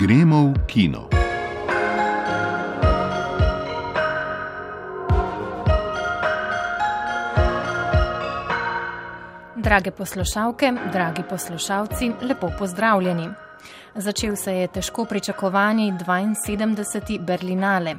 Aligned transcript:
Gremo 0.00 0.54
v 0.54 0.54
kino. 0.66 1.08
Drage 9.56 9.90
poslušalke, 9.90 10.72
dragi 10.92 11.22
poslušalci, 11.30 12.12
lepo 12.22 12.50
pozdravljeni. 12.58 13.28
Začel 13.94 14.36
se 14.36 14.54
je 14.54 14.68
težko 14.68 15.04
pričakovani 15.04 15.92
72. 15.92 17.18
Berlinale. 17.24 17.94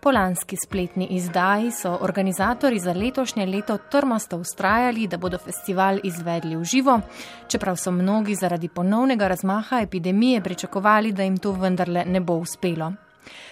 Po 0.00 0.10
lanski 0.10 0.56
spletni 0.56 1.06
izdaji 1.10 1.70
so 1.70 1.98
organizatori 2.00 2.78
za 2.78 2.92
letošnje 2.92 3.46
leto 3.46 3.78
trmasto 3.78 4.36
ustrajali, 4.36 5.06
da 5.06 5.16
bodo 5.16 5.38
festival 5.38 5.98
izvedli 6.04 6.56
v 6.56 6.64
živo, 6.64 7.00
čeprav 7.48 7.76
so 7.76 7.90
mnogi 7.90 8.34
zaradi 8.34 8.68
ponovnega 8.68 9.28
razmaha 9.28 9.80
epidemije 9.80 10.40
pričakovali, 10.40 11.12
da 11.12 11.22
jim 11.22 11.38
to 11.38 11.52
vendarle 11.52 12.04
ne 12.04 12.20
bo 12.20 12.34
uspelo. 12.34 12.92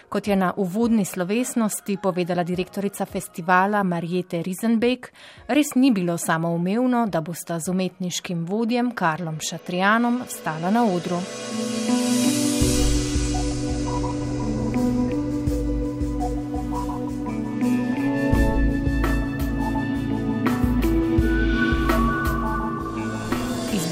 Kot 0.09 0.28
je 0.28 0.37
na 0.37 0.52
uvodni 0.56 1.05
slovesnosti 1.05 1.97
povedala 2.02 2.42
direktorica 2.42 3.05
festivala 3.05 3.83
Marjete 3.83 4.42
Rizenbeck, 4.42 5.12
res 5.48 5.75
ni 5.75 5.92
bilo 5.92 6.19
samoumevno, 6.19 7.06
da 7.06 7.20
bosta 7.20 7.61
z 7.61 7.69
umetniškim 7.69 8.47
vodjem 8.47 8.95
Karlom 8.95 9.41
Šatrijanom 9.50 10.23
stala 10.28 10.70
na 10.70 10.84
odru. 10.84 11.20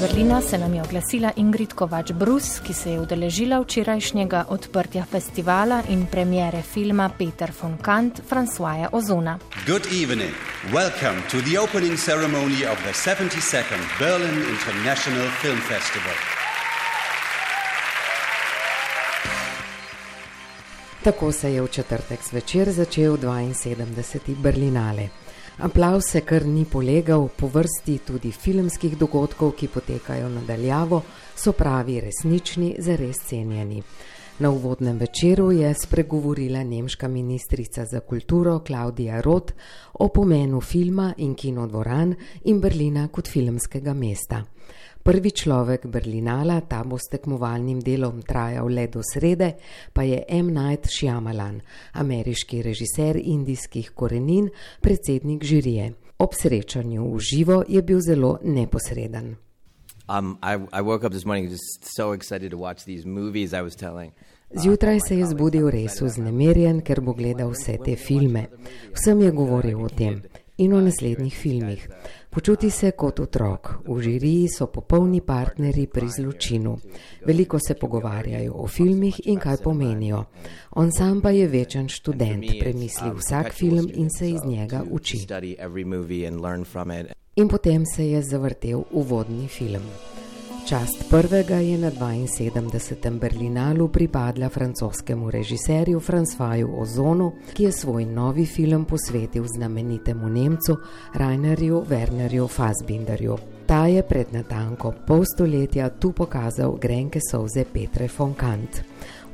Berlina 0.07 0.41
se 0.41 0.57
nam 0.57 0.73
je 0.73 0.81
oglasila 0.81 1.31
Ingrid 1.35 1.73
Kovač-Brus, 1.73 2.59
ki 2.63 2.73
se 2.73 2.91
je 2.91 2.99
udeležila 2.99 3.59
včerajšnjega 3.59 4.45
odprtja 4.49 5.03
festivala 5.11 5.81
in 5.89 6.05
premjere 6.05 6.61
filma 6.61 7.09
Peter 7.17 7.51
von 7.61 7.77
Kant 7.77 8.21
Françoisa 8.29 8.87
Ozona. 8.91 9.39
Good 9.65 9.85
evening. 10.03 10.31
Welcome 10.73 11.21
to 11.31 11.41
the 11.41 11.59
opening 11.59 11.97
ceremony 11.97 12.63
of 12.71 12.77
the 12.83 12.93
72nd 12.93 13.83
Berlin 13.99 14.37
International 14.55 15.27
Film 15.41 15.59
Festival. 15.59 16.15
Tako 21.03 21.31
se 21.31 21.53
je 21.53 21.61
v 21.61 21.67
četrtek 21.67 22.19
zvečer 22.29 22.71
začel 22.71 23.17
72. 23.17 24.35
Berlinale. 24.35 25.26
Aplav 25.57 26.01
se 26.01 26.21
kar 26.21 26.45
ni 26.45 26.65
polegal, 26.65 27.29
po 27.37 27.47
vrsti 27.47 27.95
tudi 28.05 28.29
filmskih 28.31 28.97
dogodkov, 28.97 29.55
ki 29.57 29.67
potekajo 29.73 30.27
nadaljavo, 30.29 30.99
so 31.35 31.51
pravi 31.57 31.95
resnični, 32.01 32.75
zares 32.77 33.23
cenjeni. 33.25 33.81
Na 34.39 34.51
uvodnem 34.53 34.99
večeru 35.01 35.51
je 35.51 35.73
spregovorila 35.73 36.63
nemška 36.63 37.07
ministrica 37.07 37.85
za 37.85 37.99
kulturo 37.99 38.59
Klaudija 38.59 39.21
Roth 39.21 39.53
o 39.93 40.07
pomenu 40.07 40.61
filma 40.61 41.13
in 41.17 41.33
kinodvoran 41.35 42.13
in 42.43 42.61
Berlina 42.61 43.07
kot 43.07 43.27
filmskega 43.27 43.93
mesta. 43.93 44.43
Prvi 45.07 45.31
človek 45.31 45.85
Berlinala, 45.87 46.59
ta 46.67 46.81
bo 46.83 46.97
s 46.99 47.07
tekmovalnim 47.07 47.79
delom 47.79 48.19
trajal 48.27 48.67
le 48.67 48.89
do 48.91 48.99
srede, 48.99 49.53
pa 49.95 50.03
je 50.03 50.19
M. 50.27 50.51
Night 50.51 50.89
Shyamalan, 50.91 51.61
ameriški 51.95 52.59
režiser 52.59 53.15
indijskih 53.15 53.93
korenin, 53.95 54.49
predsednik 54.83 55.45
žirije. 55.47 55.93
Ob 56.19 56.35
srečanju 56.35 57.07
v 57.07 57.19
živo 57.23 57.63
je 57.63 57.81
bil 57.87 58.01
zelo 58.03 58.39
neposreden. 58.43 59.37
Um, 60.11 60.35
I, 60.43 60.59
I 60.75 61.55
so 61.87 62.11
Zjutraj 64.51 64.99
se 65.07 65.19
je 65.19 65.25
zbudil 65.25 65.69
res 65.69 66.01
vznemirjen, 66.01 66.81
ker 66.81 66.99
bo 66.99 67.13
gledal 67.13 67.55
vse 67.55 67.77
te 67.79 67.95
filme. 67.95 68.49
Vsem 68.91 69.21
je 69.21 69.31
govoril 69.31 69.79
o 69.79 69.87
tem 69.87 70.19
in 70.57 70.73
o 70.73 70.81
naslednjih 70.81 71.37
filmih. 71.37 71.89
Počuti 72.29 72.69
se 72.69 72.91
kot 72.91 73.19
otrok, 73.19 73.69
v 73.87 74.01
žiriji 74.01 74.47
so 74.57 74.67
popolni 74.67 75.21
partnerji 75.21 75.87
pri 75.87 76.07
zločinu. 76.09 76.77
Veliko 77.25 77.59
se 77.59 77.73
pogovarjajo 77.73 78.53
o 78.53 78.67
filmih 78.67 79.19
in 79.25 79.39
kaj 79.39 79.57
pomenijo. 79.63 80.23
On 80.71 80.91
sam 80.91 81.21
pa 81.21 81.29
je 81.29 81.47
večen 81.47 81.87
študent, 81.89 82.45
premisli 82.59 83.11
vsak 83.15 83.53
film 83.53 83.89
in 83.93 84.09
se 84.09 84.29
iz 84.29 84.45
njega 84.45 84.83
uči. 84.91 85.25
In 87.35 87.47
potem 87.47 87.85
se 87.95 88.09
je 88.09 88.21
zavrtel 88.21 88.83
uvodni 88.91 89.47
film. 89.47 89.83
Čast 90.67 91.07
prvega 91.09 91.55
je 91.55 91.77
na 91.77 91.91
72. 91.91 93.19
Berlinalu 93.19 93.87
pripadla 93.87 94.49
francoskemu 94.49 95.31
režiserju 95.31 95.99
Françoisu 95.99 96.81
Ozonu, 96.81 97.31
ki 97.53 97.63
je 97.63 97.71
svoj 97.71 98.05
novi 98.05 98.45
film 98.45 98.85
posvetil 98.85 99.45
znamenitemu 99.47 100.29
Nemcu 100.29 100.75
Rainerju 101.13 101.85
Wernerju 101.89 102.47
Fassbinderju. 102.47 103.37
Ta 103.65 103.87
je 103.87 104.03
pred 104.03 104.27
natanko 104.31 104.93
pol 105.07 105.23
stoletja 105.35 105.89
tu 105.89 106.11
pokazal 106.11 106.75
grenke 106.75 107.19
solze 107.31 107.63
Petre 107.73 108.09
von 108.17 108.33
Kant. 108.33 108.83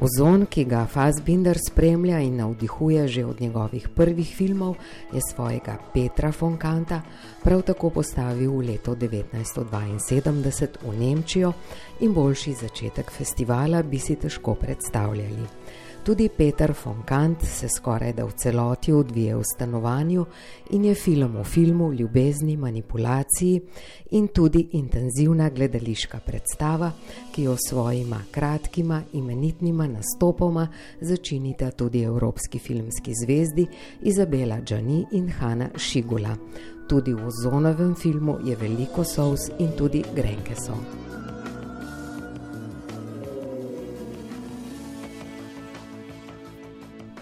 Ozon, 0.01 0.45
ki 0.49 0.65
ga 0.65 0.85
Fassbinder 0.89 1.57
spremlja 1.57 2.19
in 2.19 2.37
navdihuje 2.37 3.07
že 3.07 3.25
od 3.25 3.41
njegovih 3.41 3.89
prvih 3.95 4.35
filmov, 4.35 4.75
je 5.13 5.21
svojega 5.21 5.77
Petra 5.93 6.31
von 6.41 6.57
Kanta 6.57 7.01
prav 7.43 7.61
tako 7.61 7.89
postavil 7.89 8.51
v 8.51 8.65
leto 8.67 8.95
1972 8.95 10.67
v 10.81 10.97
Nemčijo 10.99 11.53
in 11.99 12.13
boljši 12.13 12.53
začetek 12.53 13.11
festivala 13.11 13.83
bi 13.83 13.99
si 13.99 14.15
težko 14.15 14.55
predstavljali. 14.55 15.47
Tudi 16.03 16.29
Peter 16.29 16.75
von 16.83 17.03
Kant 17.05 17.43
se 17.43 17.69
skoraj 17.69 18.13
da 18.13 18.25
v 18.25 18.33
celoti 18.35 18.91
odvije 18.91 19.35
v 19.35 19.43
stanovanju 19.55 20.25
in 20.69 20.85
je 20.85 20.95
film 20.95 21.35
o 21.35 21.43
filmu, 21.43 21.93
ljubezni, 21.93 22.57
manipulaciji 22.57 23.61
in 24.11 24.27
tudi 24.27 24.67
intenzivna 24.71 25.49
gledališka 25.49 26.19
predstava, 26.19 26.91
ki 27.31 27.43
jo 27.43 27.55
svojima 27.69 28.19
kratkima 28.31 29.01
imenitnima 29.13 29.87
nastopoma 29.87 30.67
začinita 31.01 31.71
tudi 31.71 32.03
evropski 32.03 32.59
filmski 32.59 33.11
zvezdi 33.23 33.67
Izabela 34.01 34.59
Džani 34.61 35.05
in 35.11 35.29
Hanna 35.29 35.69
Šigula. 35.77 36.35
Tudi 36.89 37.13
v 37.13 37.31
zonovem 37.43 37.95
filmu 37.95 38.37
je 38.43 38.55
veliko 38.55 39.03
sous 39.03 39.49
in 39.59 39.71
tudi 39.77 40.03
grenke 40.15 40.55
so. 40.55 40.75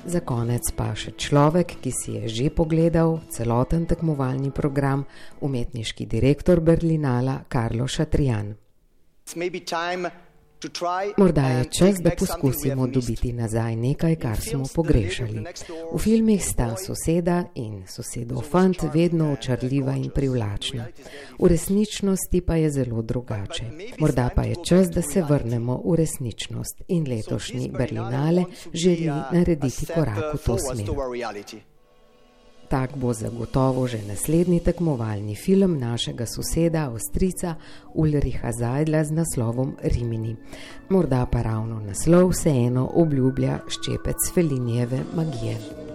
Za 0.01 0.25
konec 0.25 0.65
pa 0.73 0.97
še 0.97 1.13
človek, 1.13 1.77
ki 1.77 1.91
si 1.93 2.17
je 2.17 2.25
že 2.25 2.47
pogledal 2.49 3.21
celoten 3.29 3.85
tekmovalni 3.85 4.49
program, 4.49 5.05
umetniški 5.45 6.09
direktor 6.09 6.57
Berlinala 6.57 7.45
Karlo 7.45 7.85
Šatrijan. 7.85 8.49
Morda 11.17 11.41
je 11.41 11.65
čas, 11.79 11.95
da 12.03 12.09
poskusimo 12.19 12.87
dobiti 12.87 13.33
nazaj 13.33 13.75
nekaj, 13.75 14.15
kar 14.15 14.41
smo 14.41 14.63
pogrešali. 14.75 15.45
V 15.93 15.99
filmih 15.99 16.45
sta 16.45 16.75
soseda 16.77 17.43
in 17.55 17.83
sosedov 17.87 18.41
fant 18.41 18.77
vedno 18.93 19.31
očarljiva 19.33 19.95
in 19.95 20.09
privlačna. 20.15 20.85
V 21.39 21.47
resničnosti 21.47 22.41
pa 22.41 22.55
je 22.55 22.71
zelo 22.71 23.01
drugače. 23.01 23.63
Morda 23.99 24.29
pa 24.35 24.43
je 24.43 24.55
čas, 24.67 24.89
da 24.89 25.01
se 25.01 25.23
vrnemo 25.29 25.81
v 25.85 25.95
resničnost 25.95 26.81
in 26.87 27.07
letošnji 27.09 27.71
Berlinale 27.77 28.43
želi 28.73 29.05
narediti 29.31 29.85
korak 29.85 30.33
v 30.33 30.37
to 30.45 30.57
smer. 30.57 31.70
Tak 32.71 32.95
bo 32.95 33.11
zagotovo 33.13 33.83
že 33.87 33.99
naslednji 34.07 34.59
tekmovalni 34.63 35.35
film 35.35 35.75
našega 35.79 36.25
soseda, 36.25 36.87
Avstrica 36.87 37.55
Ulriha 37.93 38.51
Zajdla 38.51 39.03
z 39.03 39.11
naslovom 39.11 39.75
Rimini. 39.83 40.35
Morda 40.89 41.25
pa 41.27 41.41
ravno 41.41 41.83
naslov 41.83 42.31
vseeno 42.31 42.87
obljublja 42.95 43.59
ščepec 43.67 44.31
Felinjeve 44.33 45.03
magije. 45.15 45.90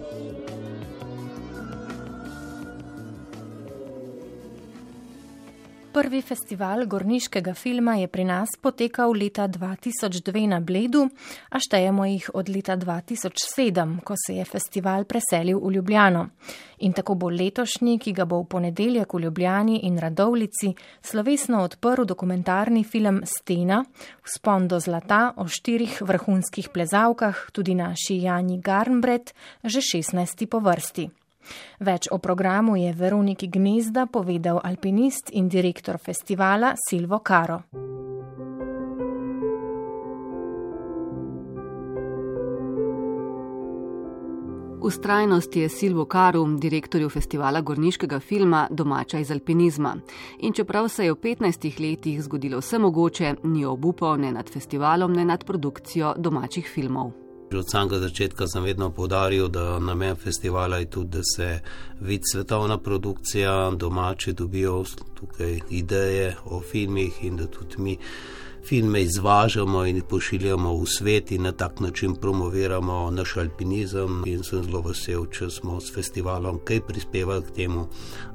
Prvi 5.97 6.19
festival 6.21 6.85
gorniškega 6.85 7.53
filma 7.57 7.95
je 7.97 8.07
pri 8.07 8.23
nas 8.23 8.51
potekal 8.61 9.15
leta 9.17 9.47
2002 9.47 10.43
na 10.47 10.59
Bledu, 10.59 11.07
a 11.49 11.57
štejemo 11.59 12.05
jih 12.05 12.27
od 12.33 12.49
leta 12.53 12.75
2007, 12.77 13.95
ko 14.05 14.13
se 14.13 14.35
je 14.35 14.45
festival 14.45 15.09
preselil 15.09 15.57
v 15.57 15.73
Ljubljano. 15.73 16.27
In 16.85 16.93
tako 16.93 17.15
bo 17.15 17.33
letošnji, 17.33 17.97
ki 17.97 18.13
ga 18.13 18.29
bo 18.29 18.43
v 18.43 18.45
ponedeljek 18.45 19.13
v 19.13 19.25
Ljubljani 19.25 19.79
in 19.89 19.97
Radovlici 19.97 20.75
slovesno 21.01 21.63
odprl 21.65 22.05
dokumentarni 22.05 22.83
film 22.83 23.23
Stena, 23.25 23.83
vzpon 24.21 24.67
do 24.67 24.79
zlata 24.79 25.33
o 25.37 25.47
štirih 25.47 26.01
vrhunskih 26.01 26.69
plezavkah, 26.69 27.47
tudi 27.51 27.73
naši 27.73 28.21
Jani 28.21 28.61
Garnbret, 28.61 29.33
že 29.63 29.81
16. 29.81 30.45
po 30.45 30.59
vrsti. 30.59 31.26
Več 31.79 32.07
o 32.11 32.17
programu 32.17 32.75
je 32.77 32.93
Veroniki 32.93 33.47
Gnezda 33.47 34.05
povedal 34.05 34.59
alpinist 34.63 35.29
in 35.31 35.47
direktor 35.47 35.97
festivala 35.97 36.73
Silvo 36.75 37.19
Karo. 37.19 37.61
Ustrajnost 44.87 45.55
je 45.55 45.69
Silvo 45.69 46.05
Karu, 46.05 46.45
direktorju 46.57 47.09
festivala 47.09 47.61
gorniškega 47.61 48.19
filma, 48.19 48.67
domača 48.71 49.19
iz 49.19 49.31
alpinizma. 49.31 49.95
In 50.39 50.53
čeprav 50.53 50.87
se 50.89 51.05
je 51.05 51.11
v 51.11 51.15
15 51.15 51.79
letih 51.79 52.23
zgodilo 52.23 52.61
vse 52.63 52.79
mogoče, 52.79 53.35
ni 53.43 53.65
obupal 53.65 54.17
ne 54.17 54.31
nad 54.31 54.49
festivalom, 54.49 55.13
ne 55.13 55.25
nad 55.25 55.43
produkcijo 55.43 56.13
domačih 56.17 56.71
filmov. 56.73 57.26
Že 57.51 57.57
od 57.57 57.69
samega 57.71 57.99
začetka 57.99 58.47
sem 58.47 58.63
vedno 58.63 58.89
povdaril, 58.91 59.47
da 59.47 59.79
namen 59.79 60.15
festivala 60.15 60.77
je 60.77 60.85
tudi, 60.85 61.09
da 61.17 61.21
se 61.23 61.59
vidi 61.99 62.23
svetovna 62.31 62.77
produkcija, 62.77 63.71
domači 63.71 64.33
dobijo 64.33 64.83
tukaj 65.15 65.59
ideje 65.69 66.35
o 66.45 66.61
filmih 66.61 67.23
in 67.23 67.37
da 67.37 67.47
tudi 67.47 67.75
mi 67.77 67.97
filme 68.67 69.01
izvažamo 69.01 69.85
in 69.85 70.01
pošiljamo 70.09 70.73
v 70.75 70.85
svet 70.85 71.31
in 71.31 71.43
na 71.43 71.51
tak 71.51 71.79
način 71.79 72.15
promoviramo 72.15 73.11
naš 73.11 73.37
alpinizem. 73.37 74.23
In 74.25 74.43
sem 74.43 74.63
zelo 74.63 74.81
vesel, 74.81 75.25
če 75.31 75.49
smo 75.49 75.79
s 75.79 75.93
festivalom 75.95 76.59
kaj 76.67 76.81
prispevali 76.87 77.47
k 77.47 77.55
temu, 77.61 77.87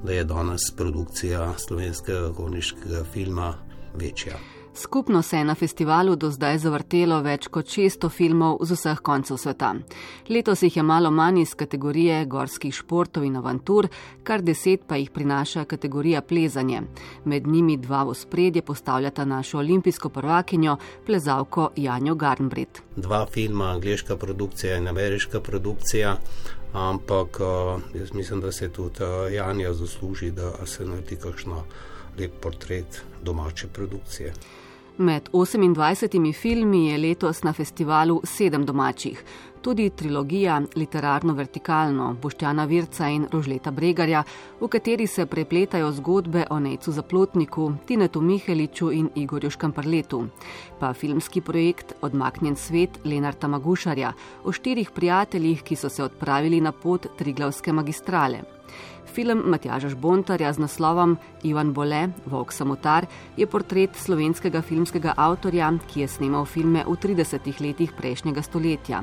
da 0.04 0.12
je 0.12 0.24
danes 0.24 0.70
produkcija 0.76 1.52
slovenskega 1.58 2.28
goniškega 2.28 3.04
filma 3.12 3.54
večja. 3.94 4.61
Skupno 4.74 5.22
se 5.22 5.36
je 5.36 5.44
na 5.44 5.54
festivalu 5.54 6.16
do 6.16 6.30
zdaj 6.30 6.58
zavrtelo 6.58 7.18
več 7.20 7.48
kot 7.52 7.68
600 7.68 8.08
filmov 8.08 8.62
z 8.64 8.76
vseh 8.78 9.00
koncev 9.04 9.36
sveta. 9.36 9.74
Letos 10.32 10.62
jih 10.62 10.76
je 10.76 10.82
malo 10.82 11.10
manj 11.10 11.42
iz 11.42 11.52
kategorije 11.54 12.24
gorskih 12.24 12.74
športov 12.74 13.26
in 13.28 13.36
avantur, 13.36 13.88
kar 14.24 14.40
deset 14.40 14.86
pa 14.88 14.96
jih 14.96 15.10
prinaša 15.10 15.64
kategorija 15.64 16.22
plezanje. 16.22 16.82
Med 17.24 17.46
njimi 17.46 17.76
dva 17.76 18.02
v 18.08 18.14
spredje 18.14 18.62
postavljata 18.62 19.24
našo 19.24 19.58
olimpijsko 19.58 20.08
prvakinjo, 20.08 20.76
plezalko 21.06 21.68
Janjo 21.76 22.14
Garnbrit. 22.14 22.82
Dva 22.96 23.26
filma, 23.26 23.70
angliška 23.76 24.16
produkcija 24.16 24.76
in 24.76 24.88
ameriška 24.88 25.40
produkcija. 25.40 26.16
Ampak 26.72 27.40
eh, 27.40 27.98
jaz 27.98 28.12
mislim, 28.12 28.40
da 28.40 28.52
se 28.52 28.68
tudi 28.72 29.04
eh, 29.04 29.34
Janja 29.34 29.72
zasluži, 29.72 30.30
da 30.30 30.66
se 30.66 30.84
naredi 30.84 31.16
kakšno 31.16 31.64
lep 32.18 32.40
portret 32.40 33.02
domače 33.22 33.68
produkcije. 33.68 34.32
Med 34.96 35.28
28 35.32 36.32
filmi 36.32 36.90
je 36.90 36.98
letos 36.98 37.42
na 37.42 37.52
festivalu 37.52 38.20
sedem 38.24 38.66
domačih. 38.66 39.24
Tudi 39.62 39.90
trilogija 39.90 40.62
Literarno 40.76 41.34
vertikalno 41.34 42.16
Boštjana 42.22 42.64
Virca 42.64 43.08
in 43.08 43.26
Rožleta 43.32 43.70
Bregarja, 43.70 44.24
v 44.60 44.68
kateri 44.68 45.06
se 45.06 45.26
prepletajo 45.26 45.92
zgodbe 45.92 46.46
o 46.50 46.58
Necu 46.60 46.92
Zaplotniku, 46.92 47.72
Tinetu 47.86 48.20
Miheliču 48.20 48.90
in 48.90 49.10
Igorju 49.14 49.50
Škamparletu. 49.50 50.24
Pa 50.80 50.92
filmski 50.92 51.40
projekt 51.40 51.92
Odmaknjen 52.00 52.56
svet 52.56 52.98
Lenarta 53.04 53.48
Magušarja 53.48 54.12
o 54.44 54.52
štirih 54.52 54.90
prijateljih, 54.90 55.62
ki 55.62 55.76
so 55.76 55.88
se 55.88 56.02
odpravili 56.02 56.60
na 56.60 56.72
pot 56.72 57.06
Triglavske 57.18 57.72
magistrale. 57.72 58.42
Film 59.12 59.42
Matjaža 59.44 59.88
Žbontarja 59.92 60.52
z 60.52 60.58
naslovom 60.58 61.18
Ivan 61.42 61.72
Bole, 61.72 62.08
Vok 62.26 62.52
Samotar, 62.52 63.06
je 63.36 63.46
portret 63.46 63.96
slovenskega 63.96 64.62
filmskega 64.62 65.12
avtorja, 65.16 65.68
ki 65.92 66.00
je 66.00 66.08
snemal 66.08 66.46
filme 66.48 66.84
v 66.86 66.96
30 66.96 67.60
letih 67.60 67.92
prejšnjega 67.92 68.42
stoletja. 68.42 69.02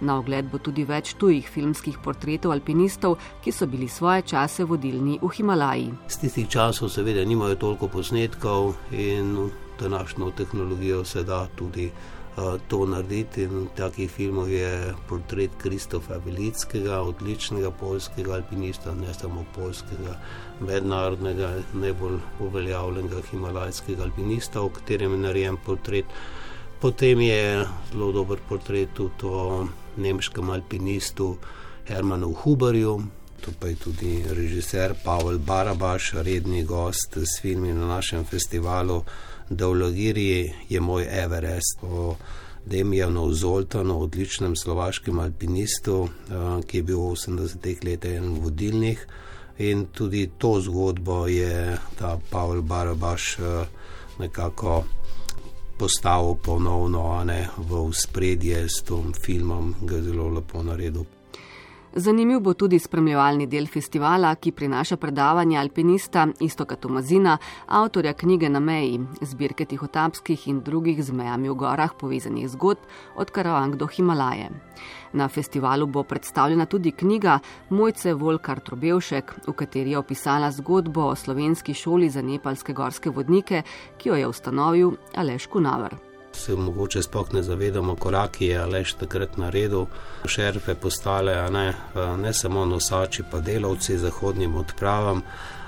Na 0.00 0.18
ogled 0.18 0.50
bo 0.52 0.58
tudi 0.58 0.84
več 0.84 1.14
tujih 1.20 1.46
filmskih 1.48 1.98
portretov 2.04 2.52
alpinistov, 2.52 3.16
ki 3.44 3.52
so 3.52 3.66
bili 3.66 3.88
svoje 3.88 4.22
čase 4.22 4.64
vodilni 4.64 5.18
v 5.22 5.30
Himalaji. 5.32 5.92
Z 6.08 6.20
tistih 6.24 6.48
časov 6.48 6.92
seveda 6.92 7.24
nimajo 7.24 7.56
toliko 7.56 7.88
posnetkov 7.88 8.74
in 8.92 9.50
današnjo 9.80 10.30
tehnologijo 10.36 11.04
se 11.04 11.24
da 11.24 11.46
tudi 11.56 11.90
to 12.68 12.86
narediti. 12.86 13.42
In 13.42 13.68
takih 13.76 14.10
filmov 14.10 14.50
je 14.50 14.94
portret 15.08 15.50
Kristofa 15.58 16.20
Velickega, 16.24 17.00
odličnega 17.00 17.70
polskega 17.70 18.34
alpinista, 18.34 18.94
ne 18.94 19.14
samo 19.14 19.44
polskega, 19.54 20.18
mednarodnega, 20.60 21.50
najbolj 21.72 22.18
uveljavljenega 22.40 23.22
himalajskega 23.30 24.02
alpinista, 24.02 24.60
o 24.60 24.68
katerem 24.68 25.12
je 25.12 25.18
narejen 25.18 25.56
portret. 25.56 26.04
Potem 26.80 27.20
je 27.20 27.64
zelo 27.92 28.12
dober 28.12 28.38
portret 28.48 28.92
tudi 28.94 29.24
o 29.24 29.66
nemškem 29.96 30.50
alpinistu 30.50 31.36
Hermanu 31.86 32.32
Huberju. 32.32 33.02
Tu 33.40 33.52
pa 33.60 33.68
je 33.68 33.74
tudi 33.74 34.24
režiser 34.30 34.94
Pavel 35.04 35.38
Barabaš, 35.38 36.12
redni 36.12 36.64
gost 36.64 37.16
s 37.16 37.40
filmi 37.40 37.72
na 37.72 37.86
našem 37.86 38.24
festivalu. 38.24 39.02
Dologiri 39.50 40.52
je 40.68 40.80
moj 40.80 41.06
Everest 41.10 41.78
o 41.82 42.16
Demijanu 42.66 43.32
Zoltanu, 43.32 44.00
odličnem 44.00 44.56
slovaškem 44.56 45.18
alpinistu, 45.18 46.08
eh, 46.08 46.62
ki 46.66 46.78
je 46.78 46.82
bil 46.82 46.98
v 46.98 47.12
80-ih 47.14 47.84
letih 47.84 48.16
en 48.16 48.34
vodilnih. 48.42 49.06
In 49.58 49.86
tudi 49.86 50.30
to 50.38 50.60
zgodbo 50.60 51.26
je 51.26 51.78
ta 51.98 52.18
Pavel 52.30 52.62
Barabaš 52.62 53.38
eh, 53.38 53.66
nekako 54.18 54.84
postavil 55.78 56.34
ponovno 56.42 57.24
ne, 57.24 57.48
v 57.56 57.92
spredje 57.92 58.68
s 58.68 58.82
tem 58.82 59.12
filmom, 59.12 59.74
ga 59.82 59.96
je 59.96 60.02
zelo 60.02 60.28
lepo 60.28 60.62
naredil. 60.62 61.15
Zanimiv 61.98 62.40
bo 62.44 62.52
tudi 62.52 62.76
spremljevalni 62.78 63.46
del 63.48 63.64
festivala, 63.72 64.34
ki 64.36 64.50
prinaša 64.52 64.98
predavanje 65.00 65.56
alpinista 65.56 66.26
Istoka 66.44 66.76
Tomazina, 66.76 67.38
avtorja 67.66 68.12
knjige 68.12 68.50
Na 68.52 68.60
meji, 68.60 68.98
zbirke 69.20 69.64
tihotapskih 69.64 70.48
in 70.48 70.60
drugih 70.60 71.00
z 71.04 71.12
mejami 71.16 71.48
v 71.48 71.54
gorah 71.54 71.94
povezanih 71.98 72.50
zgodb 72.52 72.84
od 73.16 73.30
Karavang 73.30 73.76
do 73.80 73.86
Himalaje. 73.86 74.50
Na 75.12 75.28
festivalu 75.28 75.86
bo 75.86 76.02
predstavljena 76.02 76.66
tudi 76.66 76.92
knjiga 76.92 77.38
Mojce 77.70 78.12
Volkar 78.14 78.60
Trobevšek, 78.60 79.32
v 79.46 79.52
kateri 79.52 79.96
je 79.96 79.98
opisala 79.98 80.50
zgodbo 80.52 81.06
o 81.08 81.14
slovenski 81.16 81.74
šoli 81.74 82.10
za 82.10 82.22
nepalske 82.22 82.72
gorske 82.72 83.10
vodnike, 83.10 83.62
ki 83.96 84.08
jo 84.08 84.20
je 84.20 84.28
ustanovil 84.28 84.92
Aleš 85.14 85.46
Kunavar 85.46 86.05
se 86.36 86.56
mogoče 86.56 87.02
sploh 87.02 87.32
ne 87.32 87.42
zavedamo, 87.42 87.96
koraki 87.96 88.46
je 88.46 88.58
Aleš 88.58 88.92
takrat 88.94 89.36
naredil. 89.36 89.86
Šerpe 90.26 90.74
postale 90.74 91.50
ne, 91.50 91.74
ne 92.22 92.32
samo 92.34 92.64
nosači, 92.64 93.22
pa 93.30 93.40
delavci 93.40 93.98
zahodnim 93.98 94.56
odpravam, 94.56 95.22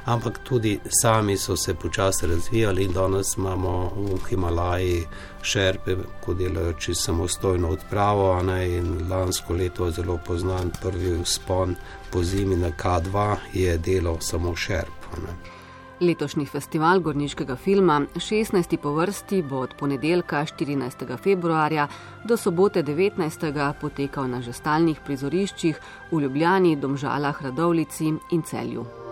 ampak 0.05 0.38
tudi 0.44 0.79
sami 1.03 1.37
so 1.37 1.56
se 1.56 1.75
počasi 1.75 2.26
razvijali 2.26 2.85
in 2.85 2.93
danes 2.93 3.37
imamo 3.37 3.92
v 3.97 4.19
Himalaji 4.28 5.07
šerpe, 5.42 5.97
ko 6.25 6.35
delajo 6.35 6.73
čisto 6.73 7.04
samostojno 7.04 7.69
odpravo. 7.69 8.42
Ne, 8.42 8.76
in 8.76 9.11
lansko 9.11 9.54
leto 9.54 9.87
je 9.87 9.92
zelo 9.92 10.19
poznan 10.26 10.71
prvi 10.83 11.21
spon 11.25 11.76
po 12.11 12.23
zimi 12.23 12.57
na 12.57 12.71
K2, 12.71 13.37
je 13.52 13.78
delal 13.78 14.21
samo 14.21 14.57
šerp. 14.57 15.14
Ne. 15.23 15.58
Letošnji 16.00 16.47
festival 16.47 17.00
gorniškega 17.00 17.57
filma, 17.57 18.00
16. 18.14 18.76
po 18.76 18.93
vrsti, 18.95 19.43
bo 19.43 19.59
od 19.59 19.75
ponedeljka 19.78 20.45
14. 20.47 21.17
februarja 21.19 21.88
do 22.25 22.37
sobote 22.37 22.83
19. 22.83 23.73
potekal 23.81 24.31
na 24.31 24.40
že 24.40 24.52
stalnih 24.52 25.00
prizoriščih 25.07 25.81
v 26.12 26.21
Ljubljani, 26.21 26.76
Domžalah, 26.76 27.43
Radovlici 27.43 28.14
in 28.31 28.43
Celju. 28.43 29.08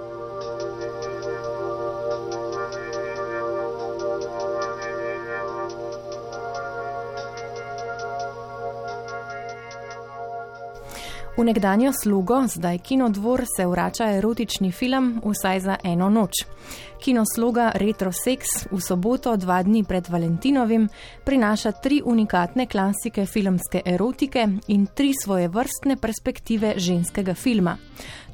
V 11.36 11.44
nekdanjo 11.44 11.92
slugo, 12.02 12.42
zdaj 12.48 12.78
kinodvor, 12.78 13.44
se 13.56 13.66
vrača 13.66 14.04
erotični 14.16 14.72
film 14.72 15.20
Vsaj 15.24 15.60
za 15.60 15.76
eno 15.84 16.08
noč. 16.08 16.32
Kinosloga 17.04 17.72
Retro 17.74 18.12
Sex 18.12 18.64
v 18.70 18.80
soboto, 18.80 19.36
dva 19.36 19.62
dni 19.62 19.84
pred 19.84 20.08
Valentinovim, 20.08 20.88
prinaša 21.24 21.72
tri 21.72 22.00
unikatne 22.04 22.66
klasike 22.66 23.26
filmske 23.26 23.82
erotike 23.84 24.48
in 24.68 24.86
tri 24.86 25.12
svoje 25.24 25.48
vrstne 25.48 25.96
perspektive 25.96 26.74
ženskega 26.76 27.34
filma. 27.34 27.76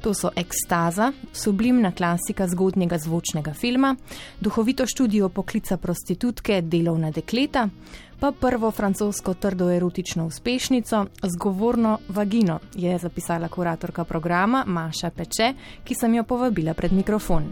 To 0.03 0.13
so 0.13 0.29
ekstaza, 0.35 1.11
sublimna 1.33 1.91
klasika 1.91 2.47
zgodnjega 2.47 2.97
zvočnega 2.97 3.53
filma, 3.53 3.95
duhovito 4.39 4.85
študijo 4.87 5.29
poklica 5.29 5.77
prostitutke 5.77 6.61
Delovna 6.61 7.11
dekleta, 7.11 7.69
pa 8.19 8.31
prvo 8.31 8.71
francosko 8.71 9.33
trdo 9.33 9.69
erotično 9.71 10.25
uspešnico 10.25 11.05
Zgovorno 11.23 11.99
vagino, 12.09 12.59
je 12.75 12.97
zapisala 12.97 13.47
kuratorka 13.47 14.03
programa 14.03 14.63
Maša 14.67 15.09
Peče, 15.09 15.53
ki 15.83 15.95
sem 15.95 16.15
jo 16.15 16.23
povabila 16.23 16.73
pred 16.73 16.91
mikrofon. 16.91 17.43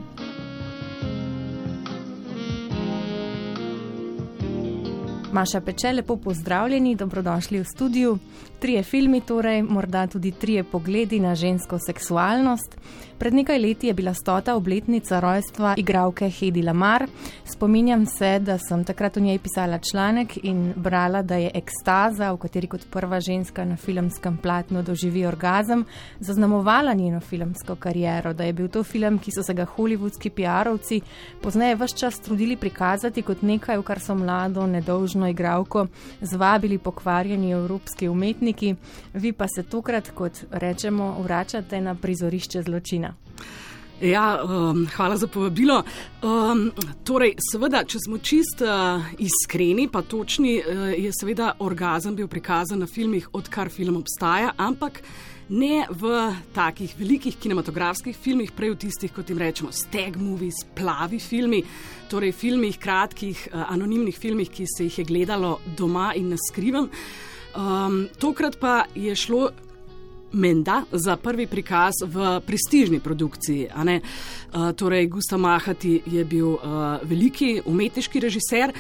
Maša 5.31 5.61
Peče, 5.61 5.93
lepo 5.93 6.17
pozdravljeni, 6.17 6.95
dobrodošli 6.95 7.59
v 7.59 7.65
studiu. 7.65 8.17
Trije 8.61 8.83
filmi, 8.83 9.21
torej 9.21 9.63
morda 9.63 10.07
tudi 10.07 10.31
trije 10.31 10.63
pogledi 10.63 11.19
na 11.19 11.35
žensko 11.35 11.79
seksualnost. 11.79 12.77
Pred 13.21 13.33
nekaj 13.33 13.59
leti 13.59 13.87
je 13.87 13.93
bila 13.93 14.13
stota 14.13 14.55
obletnica 14.55 15.19
rojstva 15.19 15.73
igralke 15.77 16.29
Hedi 16.29 16.61
Lamar. 16.61 17.05
Spominjam 17.45 18.05
se, 18.05 18.39
da 18.39 18.57
sem 18.57 18.83
takrat 18.83 19.17
v 19.17 19.21
njej 19.21 19.37
pisala 19.37 19.77
članek 19.91 20.37
in 20.43 20.73
brala, 20.75 21.21
da 21.21 21.35
je 21.35 21.51
ekstaza, 21.53 22.31
v 22.33 22.37
kateri 22.37 22.67
kot 22.67 22.87
prva 22.89 23.19
ženska 23.19 23.65
na 23.65 23.75
filmskem 23.77 24.37
platnu 24.37 24.81
doživi 24.83 25.25
orgazem, 25.25 25.85
zaznamovala 26.19 26.93
njeno 26.93 27.19
filmsko 27.19 27.75
kariero, 27.75 28.33
da 28.33 28.43
je 28.43 28.53
bil 28.53 28.67
to 28.67 28.83
film, 28.83 29.19
ki 29.19 29.31
so 29.31 29.43
se 29.43 29.53
ga 29.53 29.65
holivudski 29.65 30.29
PR-ovci 30.29 31.01
pozneje 31.41 31.75
vse 31.75 31.97
čas 31.97 32.19
trudili 32.19 32.57
prikazati 32.57 33.21
kot 33.21 33.41
nekaj, 33.41 33.77
v 33.77 33.83
kar 33.83 33.99
so 33.99 34.15
mlado, 34.15 34.65
nedolžno 34.67 35.29
igralko 35.29 35.87
zvabili 36.21 36.77
pokvarjeni 36.77 37.51
evropski 37.51 38.09
umetniki, 38.09 38.50
vi 39.13 39.33
pa 39.33 39.47
se 39.47 39.63
tokrat, 39.63 40.11
kot 40.15 40.45
rečemo, 40.51 41.17
vračate 41.23 41.81
na 41.81 41.95
prizorišče 41.95 42.61
zločina. 42.61 43.13
Ja, 44.01 44.43
um, 44.43 44.87
hvala 44.95 45.17
za 45.17 45.27
povabilo. 45.27 45.83
Um, 46.25 46.71
torej, 47.05 47.35
seveda, 47.51 47.83
če 47.85 47.99
smo 48.01 48.17
čist 48.17 48.63
uh, 48.65 49.03
iskreni, 49.21 49.85
pa 49.93 50.01
točni, 50.01 50.55
uh, 50.57 50.87
je 50.97 51.11
seveda 51.13 51.51
orgazem 51.61 52.15
bil 52.17 52.25
prikazan 52.27 52.81
na 52.81 52.89
filmih, 52.89 53.29
odkar 53.37 53.69
film 53.69 53.99
obstaja, 54.01 54.55
ampak 54.57 55.03
ne 55.53 55.85
v 55.85 56.17
takih 56.55 56.95
velikih 56.97 57.37
kinematografskih 57.37 58.17
filmih, 58.17 58.49
prej 58.57 58.73
v 58.73 58.79
tistih, 58.87 59.13
kot 59.13 59.29
jim 59.29 59.41
rečemo, 59.41 59.69
steg 59.69 60.17
movies, 60.17 60.63
plavi 60.73 61.19
filmi, 61.21 61.61
torej 62.09 62.33
filmih, 62.33 62.81
kratkih, 62.81 63.51
uh, 63.51 63.67
anonimnih 63.69 64.17
filmih, 64.17 64.49
ki 64.49 64.65
se 64.65 64.89
jih 64.89 65.03
je 65.03 65.05
gledalo 65.13 65.59
doma 65.77 66.15
in 66.17 66.33
na 66.33 66.41
skrivem. 66.41 66.89
Um, 67.55 68.07
tokrat 68.19 68.59
pa 68.59 68.83
je 68.95 69.15
šlo 69.15 69.49
menda 70.33 70.83
za 70.91 71.17
prvi 71.17 71.47
prikaz 71.47 71.93
v 72.05 72.39
prestižni 72.45 72.99
produkciji. 72.99 73.67
Uh, 73.67 74.71
torej, 74.71 75.07
Gustav 75.07 75.39
Mahati 75.39 76.01
je 76.05 76.25
bil 76.25 76.47
uh, 76.47 76.59
veliki 77.03 77.61
umetniški 77.65 78.19
režiser. 78.19 78.71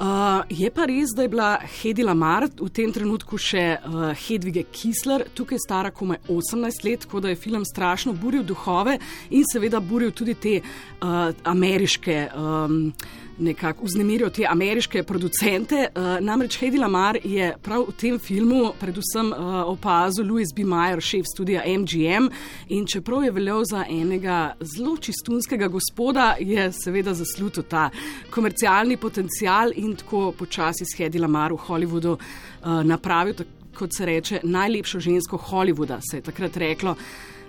Uh, 0.00 0.42
je 0.48 0.70
pa 0.70 0.84
res, 0.84 1.14
da 1.16 1.22
je 1.22 1.28
bila 1.28 1.58
Hedi 1.80 2.04
Lamar 2.04 2.48
v 2.60 2.68
tem 2.68 2.92
trenutku 2.92 3.38
še 3.40 3.78
uh, 3.78 4.10
Hedvige 4.26 4.66
Kisler, 4.68 5.24
tukaj 5.34 5.58
stara 5.62 5.90
komaj 5.90 6.18
18 6.28 6.84
let, 6.84 7.06
tako 7.06 7.22
da 7.24 7.32
je 7.32 7.38
film 7.40 7.64
strašno 7.64 8.12
buril 8.12 8.44
duhove 8.44 8.98
in 9.30 9.46
seveda 9.48 9.80
buril 9.80 10.12
tudi 10.12 10.34
te 10.34 10.58
uh, 10.60 11.32
ameriške. 11.44 12.18
Um, 12.36 12.92
nekako 13.38 13.84
vznemiril 13.84 14.30
te 14.30 14.46
ameriške 14.48 15.02
producente. 15.02 15.88
Uh, 15.94 16.02
namreč 16.20 16.58
Hedi 16.58 16.78
Lamar 16.78 17.18
je 17.24 17.52
prav 17.62 17.84
v 17.88 17.94
tem 18.00 18.18
filmu 18.18 18.72
predvsem 18.80 19.32
uh, 19.32 19.62
opazil 19.68 20.26
Louis 20.26 20.52
B. 20.54 20.64
Mayer, 20.64 21.00
šef 21.00 21.26
studia 21.34 21.62
MGM. 21.66 22.30
In 22.68 22.86
čeprav 22.86 23.24
je 23.24 23.30
veljal 23.30 23.64
za 23.64 23.84
enega 23.88 24.54
zelo 24.60 24.96
čistunskega 24.96 25.68
gospoda, 25.68 26.34
je 26.40 26.70
seveda 26.72 27.14
zaslužil 27.14 27.62
ta 27.68 27.90
komercialni 28.30 28.96
potencial 28.96 29.72
in 29.74 29.96
tako 29.96 30.32
počasi 30.32 30.84
s 30.84 30.98
Hedi 30.98 31.18
Lamar 31.18 31.52
v 31.52 31.60
Hollywoodu 31.68 32.16
uh, 32.16 32.82
napravil, 32.84 33.34
kot 33.76 33.92
se 33.92 34.06
reče, 34.06 34.40
najlepšo 34.42 35.00
žensko 35.00 35.36
Hollywooda, 35.36 36.00
se 36.10 36.16
je 36.16 36.22
takrat 36.22 36.56
reklo. 36.56 36.96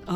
Uh, 0.07 0.13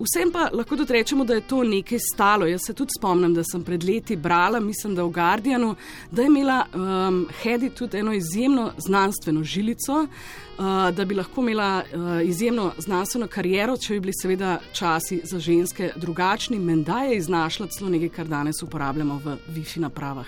vsem 0.00 0.30
pa 0.32 0.46
lahko 0.52 0.76
tudi 0.76 0.92
rečemo, 0.92 1.24
da 1.24 1.34
je 1.34 1.40
to 1.44 1.58
nekaj 1.68 1.98
stalo. 2.00 2.46
Jaz 2.46 2.62
se 2.66 2.72
tudi 2.72 2.96
spomnim, 2.98 3.34
da 3.34 3.42
sem 3.44 3.64
pred 3.64 3.82
leti 3.84 4.16
brala, 4.16 4.60
mislim, 4.60 4.94
da 4.94 5.04
v 5.04 5.10
Guardianu, 5.12 5.74
da 6.10 6.22
je 6.22 6.26
imela 6.26 6.64
um, 6.72 7.26
Hedi 7.42 7.68
tudi 7.70 7.98
eno 7.98 8.12
izjemno 8.12 8.70
znanstveno 8.78 9.42
žilico, 9.44 9.92
uh, 10.00 10.64
da 10.96 11.04
bi 11.04 11.14
lahko 11.14 11.42
imela 11.42 11.82
uh, 11.82 12.24
izjemno 12.24 12.70
znanstveno 12.78 13.26
kariero, 13.26 13.76
če 13.76 13.94
bi 13.94 14.00
bili 14.00 14.14
seveda 14.22 14.58
časi 14.72 15.20
za 15.24 15.38
ženske 15.38 15.90
drugačni. 15.96 16.58
Menda 16.58 17.02
je 17.04 17.18
iznašla 17.18 17.66
celo 17.66 17.90
nekaj, 17.90 18.08
kar 18.08 18.32
danes 18.32 18.62
uporabljamo 18.62 19.20
v 19.24 19.36
WiFi 19.58 19.84
napravah. 19.84 20.26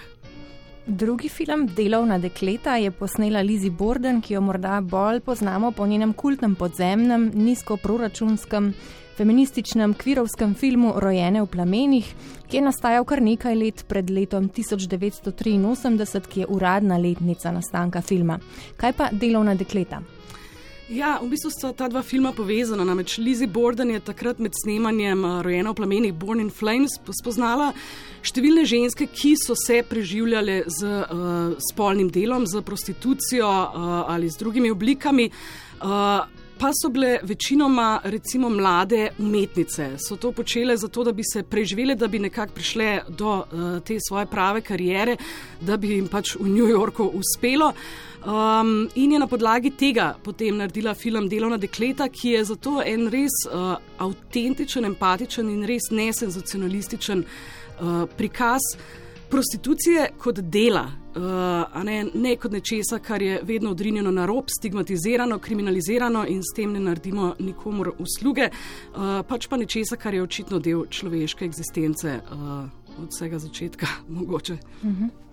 Drugi 0.86 1.28
film, 1.28 1.66
Delovna 1.66 2.18
dekleta, 2.18 2.76
je 2.76 2.90
posnela 2.90 3.40
Lizzie 3.40 3.70
Borden, 3.70 4.20
ki 4.20 4.34
jo 4.34 4.40
morda 4.40 4.80
bolj 4.80 5.20
poznamo 5.20 5.72
po 5.72 5.86
njenem 5.86 6.12
kultnem 6.12 6.54
podzemnem, 6.54 7.30
nizkoproračunskem 7.34 8.74
feminističnem 9.16 9.94
kvirovskem 9.94 10.54
filmu 10.54 10.92
Rojene 10.96 11.42
v 11.42 11.46
plamenih, 11.46 12.10
ki 12.48 12.56
je 12.58 12.62
nastajal 12.62 13.04
kar 13.08 13.22
nekaj 13.24 13.56
let 13.56 13.84
pred 13.88 14.10
letom 14.10 14.50
1983, 14.52 16.28
ki 16.28 16.44
je 16.44 16.46
uradna 16.46 16.98
letnica 17.00 17.52
nastanka 17.52 18.02
filma. 18.02 18.38
Kaj 18.76 18.92
pa 18.92 19.08
delovna 19.12 19.54
dekleta? 19.54 20.02
Ja, 20.86 21.16
v 21.18 21.32
bistvu 21.32 21.50
sta 21.50 21.72
ta 21.74 21.88
dva 21.90 22.04
filma 22.06 22.30
povezana. 22.30 22.84
Namreč 22.86 23.16
Lizzie 23.18 23.50
Borden 23.50 23.90
je 23.90 24.04
takrat 24.06 24.38
med 24.38 24.54
snemanjem 24.54 25.24
eh, 25.24 25.40
Rojena 25.42 25.72
v 25.72 25.78
plamenih 25.80 26.14
Born 26.14 26.44
in 26.44 26.52
Flames 26.54 26.94
spoznala 27.10 27.72
številne 28.22 28.62
ženske, 28.62 29.08
ki 29.10 29.34
so 29.34 29.56
se 29.58 29.80
preživljale 29.86 30.60
z 30.66 30.86
uh, 30.86 31.58
spolnim 31.62 32.08
delom, 32.10 32.46
z 32.46 32.62
prostitucijo 32.66 33.46
uh, 33.46 34.06
ali 34.10 34.30
z 34.30 34.38
drugimi 34.42 34.70
oblikami. 34.70 35.28
Uh, 35.78 36.26
pa 36.58 36.70
so 36.82 36.88
bile 36.88 37.18
večinoma 37.22 38.00
recimo 38.04 38.48
mlade 38.48 39.10
umetnice. 39.18 39.98
So 39.98 40.16
to 40.16 40.32
počele 40.32 40.76
zato, 40.76 41.04
da 41.04 41.12
bi 41.12 41.22
se 41.24 41.42
preživele, 41.42 41.94
da 41.94 42.08
bi 42.08 42.18
nekako 42.18 42.52
prišle 42.52 43.00
do 43.08 43.36
uh, 43.36 43.82
te 43.84 43.98
svoje 44.08 44.26
prave 44.26 44.60
kariere, 44.60 45.16
da 45.60 45.76
bi 45.76 45.90
jim 45.90 46.08
pač 46.08 46.34
v 46.40 46.48
New 46.48 46.68
Yorku 46.68 47.10
uspelo. 47.14 47.72
Um, 48.26 48.88
in 48.94 49.12
je 49.12 49.18
na 49.18 49.26
podlagi 49.26 49.70
tega 49.70 50.16
potem 50.24 50.56
naredila 50.56 50.94
film 50.94 51.28
Delovna 51.28 51.56
dekleta, 51.56 52.08
ki 52.08 52.30
je 52.30 52.44
zato 52.44 52.82
en 52.82 53.06
res 53.12 53.36
uh, 53.46 53.76
avtentičen, 53.98 54.84
empatičen 54.84 55.50
in 55.50 55.62
res 55.64 55.90
nesenzacionalističen 55.90 57.22
uh, 57.22 58.06
prikaz 58.16 58.74
prostitucije 59.30 60.08
kot 60.18 60.40
dela, 60.40 60.86
uh, 61.16 61.84
ne, 61.84 62.06
ne 62.14 62.36
kot 62.36 62.52
nečesa, 62.52 62.98
kar 62.98 63.22
je 63.22 63.40
vedno 63.42 63.70
odrinjeno 63.70 64.10
na 64.10 64.26
rob, 64.26 64.44
stigmatizirano, 64.58 65.38
kriminalizirano 65.38 66.26
in 66.28 66.42
s 66.42 66.54
tem 66.56 66.72
ne 66.72 66.80
naredimo 66.80 67.34
nikomor 67.38 67.92
usluge, 67.98 68.48
uh, 68.50 69.20
pač 69.28 69.48
pa 69.48 69.56
nečesa, 69.56 69.96
kar 69.96 70.14
je 70.14 70.22
očitno 70.22 70.58
del 70.58 70.86
človeške 70.90 71.44
eksistence 71.44 72.18
uh, 72.22 72.66
od 73.02 73.08
vsega 73.10 73.38
začetka. 73.38 73.86
Mogoče. 74.18 74.58
Mhm. 74.84 75.25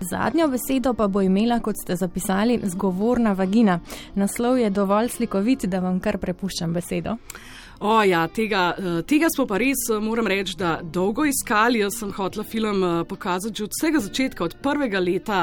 Zadnjo 0.00 0.48
besedo 0.48 0.94
pa 0.94 1.08
bo 1.08 1.22
imela, 1.22 1.60
kot 1.60 1.76
ste 1.82 1.96
zapisali, 1.96 2.60
zgovorna 2.64 3.32
vagina. 3.32 3.80
Naslov 4.14 4.58
je 4.58 4.70
dovolj 4.70 5.08
slikovit, 5.08 5.66
da 5.66 5.80
vam 5.80 6.00
kar 6.00 6.18
prepuščam 6.18 6.72
besedo. 6.72 7.16
O, 7.80 8.02
ja, 8.02 8.22
tega, 8.28 8.74
eh, 8.78 9.02
tega 9.04 9.28
smo 9.28 9.44
pa 9.46 9.58
res, 9.60 9.82
eh, 9.92 10.00
moram 10.00 10.26
reči, 10.26 10.54
da 10.56 10.78
dolgo 10.82 11.26
iskali. 11.28 11.82
Jaz 11.82 11.98
sem 12.00 12.12
hotela 12.12 12.44
film 12.44 12.84
eh, 12.84 13.04
pokazati 13.04 13.56
že 13.56 13.64
od 13.64 13.74
vsega 13.76 14.00
začetka, 14.00 14.44
od 14.44 14.56
prvega 14.62 15.00
leta 15.00 15.36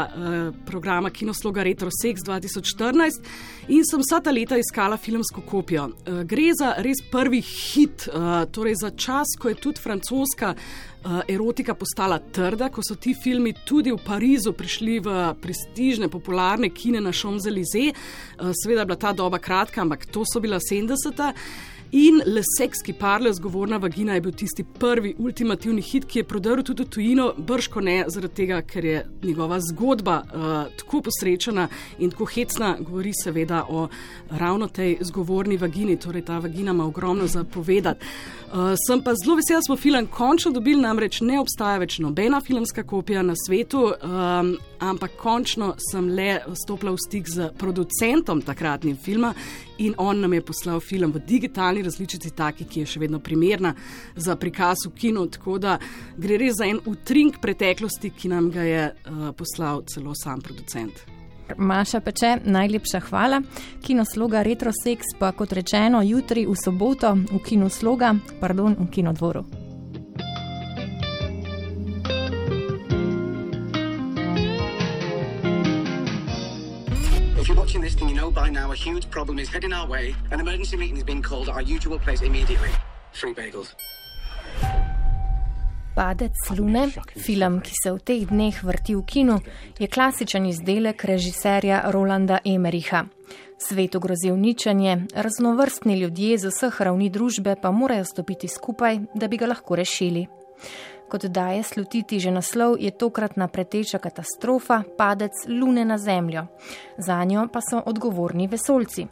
programa 0.66 1.10
Kinosloga 1.10 1.64
Retro 1.64 1.90
Sex 1.90 2.24
2014 2.26 3.22
in 3.68 3.86
sem 3.86 4.02
vsa 4.02 4.20
ta 4.20 4.32
leta 4.32 4.58
iskala 4.58 4.98
filmsko 4.98 5.42
kopijo. 5.42 5.90
Gre 6.26 6.52
za 6.58 6.74
res 6.78 7.02
prvi 7.12 7.42
hit, 7.42 8.08
torej 8.52 8.76
za 8.82 8.90
čas, 8.90 9.36
ko 9.40 9.50
je 9.50 9.56
tudi 9.56 9.82
francoska. 9.82 10.56
Erotika 11.28 11.76
postala 11.76 12.20
trda, 12.20 12.70
ko 12.72 12.80
so 12.80 12.96
ti 12.96 13.12
filmi 13.12 13.52
tudi 13.68 13.92
v 13.92 14.00
Parizu 14.00 14.54
prišli 14.56 15.00
v 15.04 15.36
prestižne, 15.36 16.08
popularne 16.08 16.72
kine 16.72 17.04
na 17.04 17.12
Champs-Élysées. 17.12 17.92
Seveda 18.40 18.82
je 18.84 18.88
bila 18.88 19.00
ta 19.00 19.12
doba 19.12 19.40
kratka, 19.40 19.84
ampak 19.84 20.08
to 20.08 20.24
so 20.24 20.40
bila 20.40 20.64
70-ta. 20.64 21.34
In 21.94 22.24
Le 22.26 22.42
Sex, 22.58 22.82
ki 22.82 22.96
parla 22.98 23.30
zgovorna 23.34 23.78
vagina, 23.78 24.16
je 24.18 24.22
bil 24.26 24.34
tisti 24.34 24.64
prvi 24.64 25.12
ultimativni 25.22 25.82
hit, 25.86 26.08
ki 26.10 26.20
je 26.20 26.26
prodrl 26.26 26.64
tudi 26.66 26.88
tujino, 26.90 27.28
brško 27.38 27.82
ne 27.86 28.00
zaradi 28.10 28.34
tega, 28.34 28.62
ker 28.66 28.86
je 28.86 29.04
njegova 29.22 29.60
zgodba 29.62 30.16
uh, 30.24 30.48
tako 30.80 31.04
posrečena 31.06 31.68
in 32.00 32.10
tako 32.10 32.26
hecna, 32.34 32.72
govori 32.80 33.12
seveda 33.14 33.66
o 33.70 33.88
ravno 34.32 34.68
tej 34.68 34.96
zgovorni 35.06 35.58
vagini, 35.62 36.00
torej 36.00 36.26
ta 36.26 36.40
vagina 36.40 36.74
ima 36.74 36.86
ogromno 36.86 37.28
za 37.28 37.44
povedati. 37.44 38.06
Uh, 38.54 38.74
sem 38.88 39.04
pa 39.04 39.14
zelo 39.14 39.36
vesel, 39.38 39.62
da 39.62 39.62
smo 39.62 39.78
film 39.78 40.08
končno 40.08 40.52
dobili, 40.52 40.82
namreč 40.82 41.22
ne 41.22 41.38
obstaja 41.40 41.78
več 41.78 42.00
nobena 42.02 42.42
filmska 42.42 42.84
kopija 42.84 43.22
na 43.22 43.38
svetu, 43.38 43.84
um, 43.86 44.56
ampak 44.80 45.14
končno 45.22 45.76
sem 45.92 46.10
le 46.10 46.40
stopila 46.58 46.92
v 46.92 47.06
stik 47.06 47.30
z 47.30 47.52
producentom 47.58 48.42
takratnega 48.42 48.98
filma 48.98 49.34
in 49.78 49.96
on 49.98 50.20
nam 50.20 50.34
je 50.34 50.42
poslal 50.42 50.80
film 50.80 51.12
v 51.12 51.22
digitalni 51.28 51.83
različici, 51.84 52.32
taki, 52.36 52.66
ki 52.66 52.84
je 52.84 52.92
še 52.94 53.02
vedno 53.04 53.20
primerna 53.20 53.74
za 54.16 54.36
prikaz 54.36 54.86
v 54.88 54.94
kinu. 54.98 55.28
Tako 55.28 55.58
da 55.60 55.78
gre 56.18 56.38
res 56.42 56.58
za 56.60 56.70
en 56.70 56.80
utrink 56.86 57.42
preteklosti, 57.42 58.14
ki 58.18 58.32
nam 58.34 58.52
ga 58.54 58.68
je 58.68 58.86
uh, 58.92 59.26
poslal 59.38 59.84
celo 59.90 60.16
sam 60.16 60.42
producent. 60.42 61.04
Maša 61.58 62.00
Peče, 62.00 62.38
najlepša 62.46 63.00
hvala. 63.10 63.42
Kinosloga 63.84 64.44
Retrosex 64.44 65.18
pa 65.20 65.32
kot 65.32 65.54
rečeno 65.54 66.02
jutri 66.02 66.48
v 66.48 66.56
soboto 66.56 67.14
v 67.14 67.44
Kinosloga, 67.44 68.16
pardon, 68.40 68.76
v 68.80 68.90
Kinodvoru. 68.90 69.73
Know 78.24 78.32
by 78.32 78.50
now 78.50 78.72
a 78.72 78.76
huge 78.76 79.06
problem 79.10 79.40
is 79.40 79.50
heading 79.50 79.74
our 79.74 79.88
way. 79.90 80.16
An 80.32 80.40
emergency 80.40 80.78
meeting 80.78 80.98
is 80.98 81.04
being 81.04 81.24
called 81.30 81.50
at 81.50 81.56
our 81.56 81.66
usual 81.76 82.00
place 82.00 82.22
immediately. 82.22 82.72
Free 83.12 83.34
bagels. 83.34 83.70
Padec 85.96 86.34
Lune, 86.58 86.90
film, 87.26 87.60
ki 87.62 87.74
se 87.84 87.92
v 87.92 88.00
teh 88.02 88.26
dneh 88.26 88.56
vrti 88.64 88.96
v 88.98 89.04
kinu, 89.06 89.36
je 89.78 89.88
klasičen 89.88 90.46
izdelek 90.50 91.06
režiserja 91.06 91.84
Rolanda 91.94 92.40
Emericha. 92.46 93.06
Svetu 93.62 94.00
grozi 94.00 94.32
uničenje, 94.32 95.06
raznovrstni 95.16 96.00
ljudje 96.00 96.38
z 96.38 96.50
vseh 96.50 96.82
ravni 96.82 97.10
družbe 97.10 97.56
pa 97.62 97.72
morajo 97.72 98.06
stopiti 98.06 98.48
skupaj, 98.48 99.00
da 99.14 99.28
bi 99.28 99.38
ga 99.38 99.52
lahko 99.54 99.76
rešili. 99.76 100.26
Kot 101.14 101.30
daje 101.30 101.62
slutiti 101.62 102.18
že 102.18 102.34
naslov, 102.34 102.82
je 102.82 102.90
tokratna 102.90 103.46
preteča 103.46 104.02
katastrofa 104.02 104.82
padec 104.98 105.46
Lune 105.46 105.86
na 105.86 105.98
Zemljo. 106.02 106.48
Za 106.98 107.24
njo 107.24 107.46
pa 107.54 107.62
so 107.62 107.84
odgovorni 107.86 108.48
vesolci. 108.48 109.06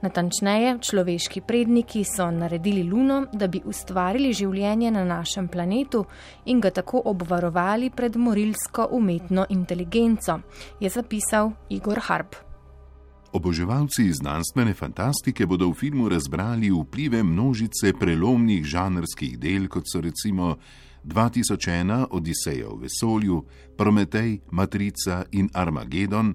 Natančneje, 0.00 0.78
človeški 0.80 1.42
predniki 1.44 2.04
so 2.08 2.30
naredili 2.30 2.82
Luno, 2.88 3.26
da 3.32 3.50
bi 3.52 3.60
ustvarili 3.64 4.32
življenje 4.32 4.90
na 4.90 5.04
našem 5.04 5.48
planetu 5.48 6.06
in 6.46 6.60
ga 6.60 6.70
tako 6.70 7.02
obvarovali 7.04 7.90
pred 7.90 8.16
morilsko 8.16 8.88
umetno 8.96 9.44
inteligenco, 9.50 10.40
je 10.80 10.88
zapisal 10.88 11.52
Igor 11.68 12.00
Harp. 12.08 12.36
Oboževalci 13.36 14.08
znanstvene 14.12 14.72
fantastike 14.72 15.44
bodo 15.46 15.68
v 15.68 15.76
filmu 15.76 16.08
razbrali 16.08 16.72
vplive 16.72 17.20
množice 17.22 17.92
prelomnih 17.92 18.64
žanrskih 18.64 19.36
del, 19.38 19.68
kot 19.68 19.84
so 19.84 20.00
recimo 20.00 20.54
2001 21.06 22.06
Odiseja 22.10 22.68
v 22.68 22.82
vesolju, 22.82 23.44
Prometej, 23.76 24.40
Matrica 24.50 25.24
in 25.32 25.48
Armagedon, 25.54 26.34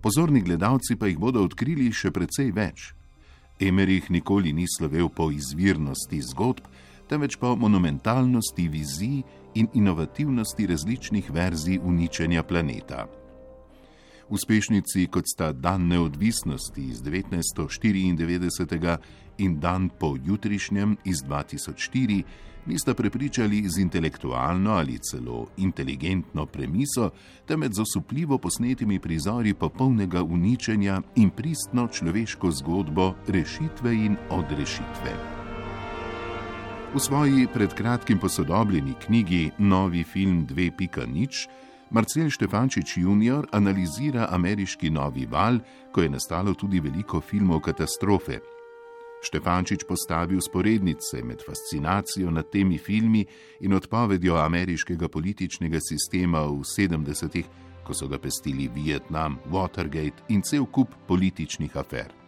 pozorni 0.00 0.40
gledalci 0.40 0.96
pa 0.96 1.06
jih 1.08 1.18
bodo 1.18 1.42
odkrili 1.44 1.92
še 1.92 2.10
precej 2.12 2.52
več. 2.52 2.94
Emerich 3.60 4.10
nikoli 4.10 4.52
ni 4.52 4.64
slovel 4.68 5.08
po 5.08 5.30
izvirnosti 5.32 6.20
zgodb, 6.32 6.64
temveč 7.08 7.36
po 7.36 7.56
monumentalnosti 7.56 8.68
vizij 8.68 9.22
in 9.54 9.68
inovativnosti 9.74 10.66
različnih 10.66 11.30
verzij 11.30 11.78
uničenja 11.82 12.42
planeta. 12.42 13.08
Uspešnici 14.30 15.06
kot 15.10 15.26
sta 15.26 15.52
Dan 15.52 15.88
neodvisnosti 15.88 16.82
iz 16.88 17.02
1994 17.02 18.96
in 19.38 19.60
Dan 19.60 19.88
po 19.88 20.16
jutrišnjem 20.24 20.96
iz 21.04 21.16
2004 21.26 22.22
nista 22.66 22.94
prepričali 22.94 23.68
z 23.68 23.78
intelektualno 23.78 24.70
ali 24.70 24.98
celo 24.98 25.46
inteligentno 25.56 26.46
premiso, 26.46 27.10
temveč 27.46 27.72
z 27.72 27.80
osupljivo 27.80 28.38
posnetimi 28.38 28.98
prizori 28.98 29.54
popolnega 29.54 30.22
uničenja 30.22 31.00
in 31.16 31.30
pristno 31.30 31.88
človeško 31.88 32.50
zgodbo 32.50 33.14
rešitve 33.28 33.94
in 33.94 34.16
odrešitve. 34.30 35.12
V 36.94 36.98
svoji 36.98 37.46
pred 37.54 37.74
kratkim 37.74 38.18
posodobljeni 38.18 38.94
knjigi 39.06 39.50
Novi 39.58 40.04
film 40.04 40.46
2.0 40.46 41.48
Marcel 41.90 42.30
Štefančič 42.30 42.96
junior 42.96 43.48
analizira 43.50 44.28
ameriški 44.30 44.90
novi 44.90 45.26
val, 45.26 45.58
ko 45.92 46.02
je 46.02 46.10
nastalo 46.10 46.54
tudi 46.54 46.78
veliko 46.80 47.20
filmov 47.20 47.60
katastrofe. 47.66 48.38
Štefančič 49.20 49.84
postavi 49.84 50.36
usporednice 50.36 51.22
med 51.24 51.42
fascinacijo 51.44 52.30
nad 52.30 52.48
temi 52.50 52.78
filmi 52.78 53.26
in 53.60 53.74
odpovedjo 53.76 54.36
ameriškega 54.40 55.08
političnega 55.08 55.80
sistema 55.80 56.46
v 56.48 56.64
70-ih, 56.64 57.50
ko 57.84 57.94
so 57.94 58.08
ga 58.08 58.18
pestili 58.18 58.68
Vietnam, 58.68 59.38
Watergate 59.50 60.24
in 60.28 60.42
cel 60.42 60.64
kup 60.66 60.94
političnih 61.08 61.76
afer. 61.76 62.20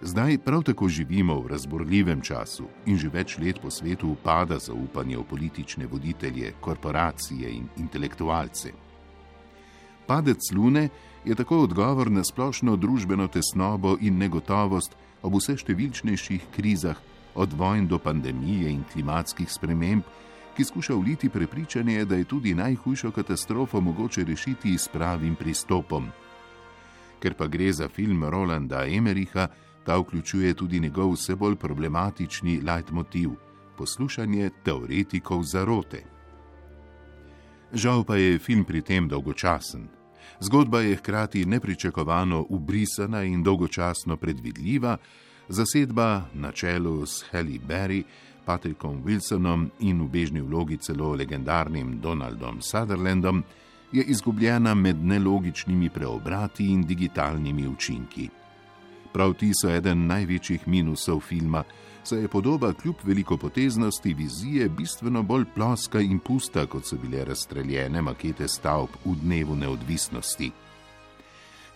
Zdaj 0.00 0.38
prav 0.38 0.62
tako 0.62 0.88
živimo 0.88 1.40
v 1.40 1.46
razborljivem 1.46 2.20
času 2.20 2.68
in 2.86 2.98
že 2.98 3.08
več 3.08 3.38
let 3.38 3.58
po 3.62 3.70
svetu 3.70 4.12
upada 4.12 4.58
zaupanje 4.58 5.16
v 5.18 5.24
politične 5.24 5.86
voditelje, 5.86 6.52
korporacije 6.60 7.50
in 7.50 7.66
intelektualce. 7.76 8.72
Padec 10.06 10.52
Lune 10.54 10.88
je 11.24 11.34
tako 11.34 11.58
odgovor 11.66 12.10
na 12.10 12.24
splošno 12.24 12.76
družbeno 12.76 13.26
tesnobo 13.28 13.96
in 14.00 14.18
negotovost, 14.18 14.94
ob 15.22 15.38
vse 15.38 15.56
številčnejših 15.58 16.50
krizah, 16.54 16.98
od 17.38 17.52
vojn 17.52 17.86
do 17.86 17.98
pandemije 17.98 18.70
in 18.70 18.84
klimatskih 18.92 19.50
sprememb, 19.50 20.02
ki 20.56 20.64
skuša 20.64 20.94
vliti 20.94 21.28
prepričanje, 21.28 22.04
da 22.04 22.16
je 22.16 22.24
tudi 22.24 22.54
najhujšo 22.54 23.10
katastrofo 23.14 23.80
mogoče 23.80 24.24
rešiti 24.24 24.78
s 24.78 24.88
pravim 24.88 25.36
pristopom. 25.38 26.08
Ker 27.22 27.34
pa 27.34 27.46
gre 27.46 27.72
za 27.72 27.88
film 27.88 28.24
Rolanda 28.24 28.82
Emericha, 28.86 29.48
ta 29.84 29.98
vključuje 29.98 30.54
tudi 30.54 30.80
njegov 30.80 31.12
vse 31.12 31.36
bolj 31.36 31.56
problematični 31.56 32.60
leitmotiv: 32.60 33.30
poslušanje 33.76 34.50
teoretikov 34.64 35.42
zarote. 35.42 36.02
Žal 37.72 38.04
pa 38.04 38.16
je 38.16 38.38
film 38.38 38.64
pri 38.64 38.82
tem 38.82 39.08
dolgočasen. 39.08 39.97
Zgodba 40.40 40.80
je 40.80 40.96
hkrati 40.96 41.44
nepričakovano 41.44 42.46
ubrisana 42.48 43.22
in 43.22 43.42
dolgočasno 43.42 44.16
predvidljiva, 44.16 44.96
zasedba 45.48 46.22
na 46.34 46.52
čelu 46.52 47.06
s 47.06 47.24
Halle 47.30 47.58
Berry, 47.68 48.02
Patrickom 48.44 49.02
Wilsonom 49.04 49.68
in 49.80 50.00
v 50.02 50.08
bežni 50.08 50.40
vlogi 50.40 50.78
celo 50.80 51.12
legendarnim 51.12 52.00
Donaldom 52.00 52.62
Sutherlandom 52.62 53.42
je 53.92 54.02
izgubljena 54.02 54.74
med 54.74 55.04
nelogičnimi 55.04 55.90
preobrati 55.90 56.70
in 56.72 56.86
digitalnimi 56.86 57.66
učinki. 57.68 58.28
Prav 59.12 59.34
ti 59.34 59.50
so 59.52 59.68
eden 59.68 60.06
največjih 60.06 60.68
minusov 60.68 61.20
filma, 61.20 61.64
saj 62.08 62.20
je 62.20 62.28
podoba 62.28 62.72
kljub 62.72 62.94
velikopoteznosti 63.04 64.14
vizije 64.14 64.68
bistveno 64.68 65.22
bolj 65.22 65.44
ploska 65.54 66.00
in 66.00 66.18
pusta, 66.18 66.66
kot 66.66 66.86
so 66.86 66.96
bile 66.96 67.24
razstreljene 67.24 68.02
makete 68.02 68.48
stavb 68.48 68.88
v 69.04 69.14
dnevu 69.22 69.56
neodvisnosti. 69.56 70.50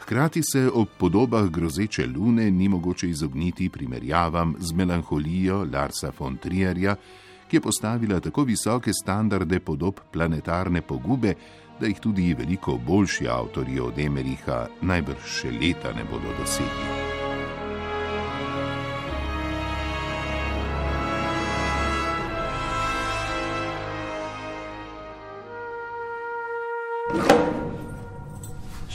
Hkrati 0.01 0.43
se 0.53 0.71
ob 0.75 0.89
podobah 0.99 1.51
grozeče 1.51 2.07
lune 2.07 2.51
ni 2.51 2.69
mogoče 2.69 3.11
izogniti 3.11 3.69
primerjavam 3.69 4.55
z 4.59 4.73
melanholijo 4.73 5.67
Larsa 5.73 6.13
von 6.19 6.37
Trierja, 6.37 6.97
ki 7.49 7.57
je 7.57 7.61
postavila 7.61 8.21
tako 8.21 8.45
visoke 8.45 8.93
standarde 8.93 9.61
podob 9.61 10.01
planetarne 10.13 10.83
pogube, 10.83 11.35
da 11.81 11.87
jih 11.87 12.01
tudi 12.01 12.35
veliko 12.35 12.79
boljši 12.87 13.29
avtorji 13.29 13.81
od 13.81 13.99
Emeriha 13.99 14.67
najbrž 14.81 15.41
še 15.41 15.53
leta 15.61 15.93
ne 15.93 16.05
bodo 16.05 16.33
dosegli. 16.41 17.02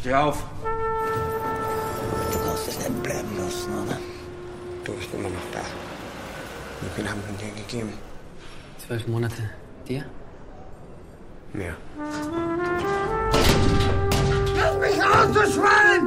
Steh 0.08 0.15
auf! 0.15 0.41
Du 2.32 2.39
kannst 2.46 2.67
es 2.70 2.78
nicht 2.80 3.04
bleiben 3.04 3.32
lassen, 3.38 3.72
oder? 3.84 3.98
Du 4.86 4.93
bist 4.93 5.13
immer 5.13 5.28
noch 5.28 5.48
da. 5.52 5.60
Wie 6.82 6.89
viel 6.96 7.10
haben 7.10 7.22
wir 7.28 7.36
dir 7.38 7.54
gegeben? 7.62 7.91
Zwölf 8.78 9.06
Monate. 9.08 9.50
Dir? 9.86 10.06
Mehr. 11.52 11.76
Lass 14.56 14.78
mich 14.80 14.98
raus, 15.04 15.28
du 15.34 15.43
Schwein! 15.52 16.04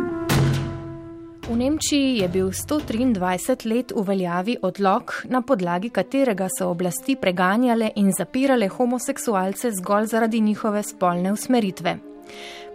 V 1.43 1.57
Nemčiji 1.57 2.19
je 2.23 2.29
bil 2.29 2.53
123 2.53 3.65
let 3.65 3.93
v 3.93 4.07
veljavi 4.07 4.59
odlog, 4.63 5.25
na 5.29 5.43
podlagi 5.43 5.91
katerega 5.91 6.49
so 6.49 6.71
oblasti 6.71 7.17
preganjale 7.17 7.93
in 7.97 8.13
zapirale 8.13 8.69
homoseksualce 8.69 9.73
zgolj 9.73 10.07
zaradi 10.07 10.41
njihove 10.41 10.83
spolne 10.83 11.33
usmeritve. 11.33 11.99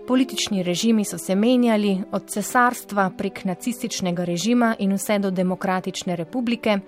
Politični 0.07 0.63
režimi 0.63 1.05
so 1.05 1.17
se 1.17 1.35
menjali 1.35 2.01
od 2.11 2.29
cesarstva 2.29 3.11
prek 3.17 3.45
nacističnega 3.45 4.23
režima 4.23 4.75
in 4.79 4.93
vse 4.93 5.19
do 5.19 5.31
demokratične 5.31 6.15
republike, 6.15 6.79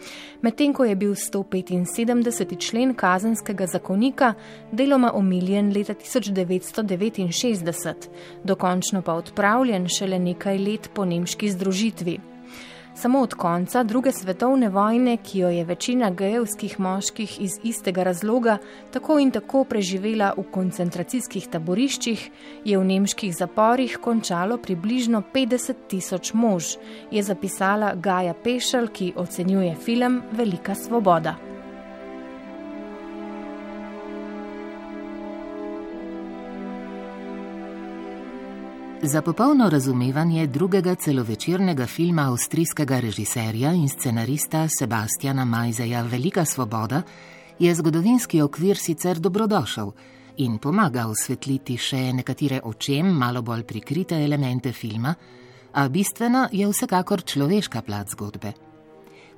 medtem 0.42 0.74
ko 0.74 0.86
je 0.86 0.96
bil 0.96 1.12
175. 1.12 2.60
člen 2.60 2.94
kazenskega 2.94 3.68
zakonika 3.68 4.34
deloma 4.72 5.12
omiljen 5.14 5.74
leta 5.74 5.94
1969, 5.94 7.96
dokončno 8.44 9.02
pa 9.02 9.14
odpravljen 9.14 9.88
šele 9.88 10.20
nekaj 10.20 10.58
let 10.58 10.90
po 10.94 11.06
nemški 11.06 11.52
združitvi. 11.52 12.37
Samo 12.98 13.20
od 13.20 13.34
konca 13.34 13.84
druge 13.84 14.12
svetovne 14.12 14.70
vojne, 14.70 15.18
ki 15.18 15.40
jo 15.40 15.50
je 15.50 15.64
večina 15.66 16.10
gejevskih 16.10 16.80
moških 16.80 17.42
iz 17.42 17.52
istega 17.64 18.04
razloga 18.04 18.58
tako 18.92 19.20
in 19.20 19.32
tako 19.32 19.64
preživela 19.64 20.32
v 20.38 20.44
koncentracijskih 20.52 21.46
taboriščih, 21.48 22.24
je 22.66 22.78
v 22.78 22.86
nemških 22.86 23.36
zaporih 23.38 24.00
končalo 24.02 24.58
približno 24.58 25.22
50 25.34 25.84
tisoč 25.88 26.34
mož, 26.34 26.72
je 27.12 27.24
zapisala 27.24 27.94
Gaja 27.96 28.34
Pešel, 28.34 28.88
ki 28.88 29.14
ocenjuje 29.16 29.76
film 29.76 30.24
Velika 30.32 30.76
svoboda. 30.76 31.57
Za 39.02 39.22
popolno 39.22 39.70
razumevanje 39.70 40.48
drugega 40.48 40.96
celovečernega 40.96 41.86
filma 41.86 42.32
avstrijskega 42.32 43.00
režiserja 43.00 43.74
in 43.74 43.90
scenarista 43.90 44.68
Sebastiana 44.80 45.46
Majzeja 45.46 46.02
Velika 46.02 46.46
svoboda 46.46 47.02
je 47.60 47.76
zgodovinski 47.76 48.42
okvir 48.42 48.78
sicer 48.78 49.20
dobrodošel 49.20 49.92
in 50.38 50.58
pomaga 50.58 51.08
osvetliti 51.08 51.78
še 51.78 52.14
nekatere 52.14 52.62
očem 52.64 53.06
malo 53.06 53.42
bolj 53.42 53.64
prikrite 53.64 54.24
elemente 54.24 54.72
filma, 54.74 55.14
a 55.74 55.88
bistvena 55.90 56.50
je 56.52 56.68
vsekakor 56.68 57.22
človeška 57.22 57.82
plat 57.82 58.10
zgodbe. 58.10 58.54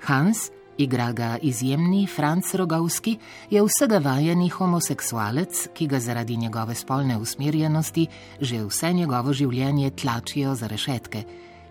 Hans, 0.08 0.52
igra 0.80 1.12
ga 1.12 1.38
izjemni 1.42 2.08
Franz 2.08 2.56
Rogovski, 2.56 3.18
je 3.50 3.64
vsega 3.64 3.98
vajeni 4.00 4.50
homoseksualec, 4.50 5.68
ki 5.74 5.88
ga 5.88 6.00
zaradi 6.00 6.38
njegove 6.38 6.76
spolne 6.76 7.18
usmerjenosti 7.18 8.08
že 8.42 8.64
vse 8.64 8.94
njegovo 8.94 9.34
življenje 9.34 9.92
tlačijo 9.92 10.56
za 10.56 10.68
rešetke, 10.68 11.24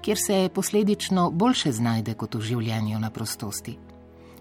kjer 0.03 0.19
se 0.27 0.51
posledično 0.55 1.31
boljše 1.31 1.73
znajde 1.73 2.15
kot 2.15 2.35
v 2.35 2.41
življenju 2.41 3.01
na 3.01 3.11
prostosti. 3.11 3.79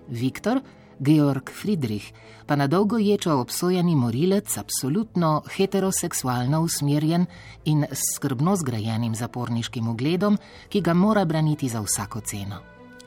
Viktor, 0.08 0.62
Georg 1.00 1.50
Friedrich, 1.62 2.12
pa 2.46 2.56
na 2.56 2.68
dolgo 2.68 2.98
ječo 2.98 3.40
obsojeni 3.40 3.96
morilec, 3.96 4.58
absolutno 4.58 5.44
heteroseksualno 5.56 6.62
usmerjen 6.62 7.26
in 7.66 7.86
s 7.92 8.16
skrbno 8.16 8.56
zgrajenim 8.56 9.16
zaporniškim 9.16 9.88
ugledom, 9.88 10.38
ki 10.70 10.82
ga 10.82 10.94
mora 10.94 11.26
braniti 11.26 11.70
za 11.70 11.82
vsako 11.82 12.20
ceno. 12.20 12.60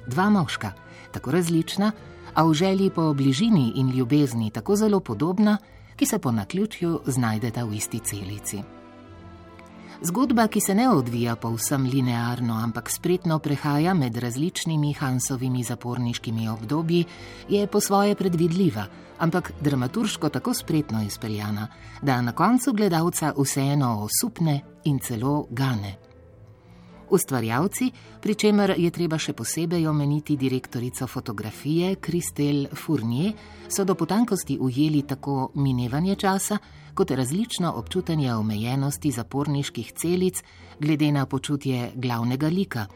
Dva 0.07 0.31
moška, 0.31 0.73
tako 1.13 1.31
različna, 1.31 1.93
a 2.35 2.45
v 2.45 2.55
želji 2.55 2.91
po 2.91 3.15
bližini 3.15 3.73
in 3.77 3.91
ljubezni 3.91 4.51
tako 4.51 4.77
zelo 4.77 5.01
podobna, 5.01 5.59
ki 5.97 6.07
se 6.07 6.19
po 6.19 6.33
naključju 6.33 7.01
znajdeta 7.07 7.65
v 7.65 7.75
isti 7.75 7.99
celici. 7.99 8.63
Zgodba, 10.03 10.47
ki 10.49 10.61
se 10.61 10.75
ne 10.75 10.89
odvija 10.89 11.37
povsem 11.37 11.85
linearno, 11.85 12.55
ampak 12.55 12.91
spretno 12.91 13.39
prehaja 13.39 13.95
med 13.95 14.17
različnimi 14.17 14.93
Hansovimi 14.93 15.63
zaporniškimi 15.63 16.49
obdobji, 16.49 17.05
je 17.49 17.67
po 17.67 17.81
svoje 17.81 18.15
predvidljiva, 18.15 18.87
ampak 19.19 19.53
dramaturško 19.61 20.29
tako 20.29 20.55
spretno 20.55 21.03
izpeljana, 21.03 21.69
da 22.03 22.23
na 22.23 22.33
koncu 22.33 22.73
gledalca 22.73 23.35
vseeno 23.37 24.09
osupne 24.09 24.61
in 24.85 24.99
celo 24.99 25.47
gane. 25.51 26.10
Ustvarjalci, 27.11 27.91
pri 28.21 28.35
čemer 28.35 28.75
je 28.79 28.91
treba 28.91 29.19
še 29.19 29.33
posebej 29.35 29.87
omeniti 29.91 30.37
direktorico 30.37 31.07
fotografije 31.07 31.97
Kristel 31.97 32.69
Fournier, 32.73 33.35
so 33.69 33.85
do 33.85 33.95
potankosti 33.95 34.59
ujeli 34.61 35.03
tako 35.03 35.51
minevanje 35.55 36.15
časa, 36.17 36.59
kot 36.95 37.11
različno 37.11 37.73
občutanje 37.77 38.35
omejenosti 38.35 39.11
zaporniških 39.11 39.93
celic, 39.93 40.43
glede 40.81 41.13
na 41.13 41.27
počutje 41.27 41.93
glavnega 41.95 42.49
lika. 42.49 42.87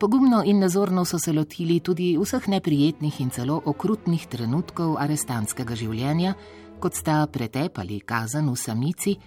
Pogumno 0.00 0.42
in 0.44 0.58
nazorno 0.58 1.04
so 1.04 1.18
se 1.18 1.32
lotili 1.32 1.80
tudi 1.80 2.16
vseh 2.16 2.48
neprijetnih 2.48 3.20
in 3.20 3.30
celo 3.30 3.60
okrutnih 3.64 4.26
trenutkov 4.26 4.94
arestantskega 4.96 5.76
življenja, 5.76 6.32
kot 6.80 6.96
sta 6.96 7.26
pretep 7.28 7.78
ali 7.78 8.00
kazen 8.00 8.48
v 8.48 8.56
samici, 8.56 9.18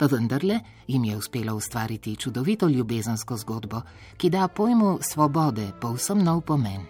pa 0.00 0.06
vendarle 0.06 0.60
jim 0.86 1.04
je 1.04 1.16
uspelo 1.16 1.54
ustvariti 1.54 2.16
čudovito 2.16 2.68
ljubezensko 2.68 3.36
zgodbo, 3.36 3.82
ki 4.16 4.30
da 4.30 4.48
pojmu 4.48 4.98
svobode 5.00 5.66
povsem 5.80 6.22
nov 6.24 6.40
pomen. 6.40 6.80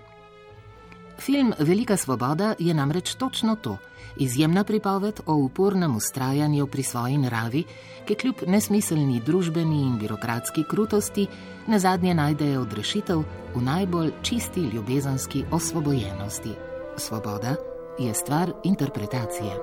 Film 1.19 1.53
Velika 1.59 1.97
svoboda 1.97 2.55
je 2.59 2.75
namreč 2.75 3.15
točno 3.15 3.57
to: 3.57 3.77
izjemna 4.17 4.65
pripoved 4.65 5.21
o 5.27 5.35
upornem 5.35 5.97
ustrajanju 5.97 6.67
pri 6.67 6.83
svoji 6.83 7.19
naravi, 7.19 7.65
ki 8.07 8.15
kljub 8.15 8.35
nesmiselni 8.47 9.21
družbeni 9.21 9.83
in 9.83 9.99
birokratski 9.99 10.65
krutosti 10.71 11.27
na 11.67 11.79
zadnje 11.79 12.15
najdejo 12.15 12.63
odrešitev 12.63 13.25
v 13.55 13.63
najbolj 13.63 14.13
čisti 14.23 14.61
ljubezenski 14.61 15.45
osvobojenosti. 15.51 16.55
Svoboda 16.97 17.57
je 17.99 18.15
stvar 18.15 18.53
interpretacije. 18.65 19.57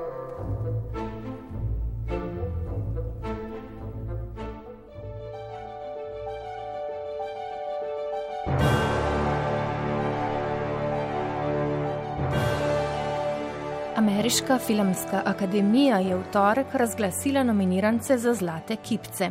Ameriška 14.08 14.58
filmska 14.58 15.22
akademija 15.26 15.98
je 16.00 16.16
v 16.16 16.24
torek 16.32 16.68
razglasila 16.74 17.44
nominirance 17.44 18.18
za 18.18 18.34
Zlate 18.34 18.76
kipce. 18.76 19.30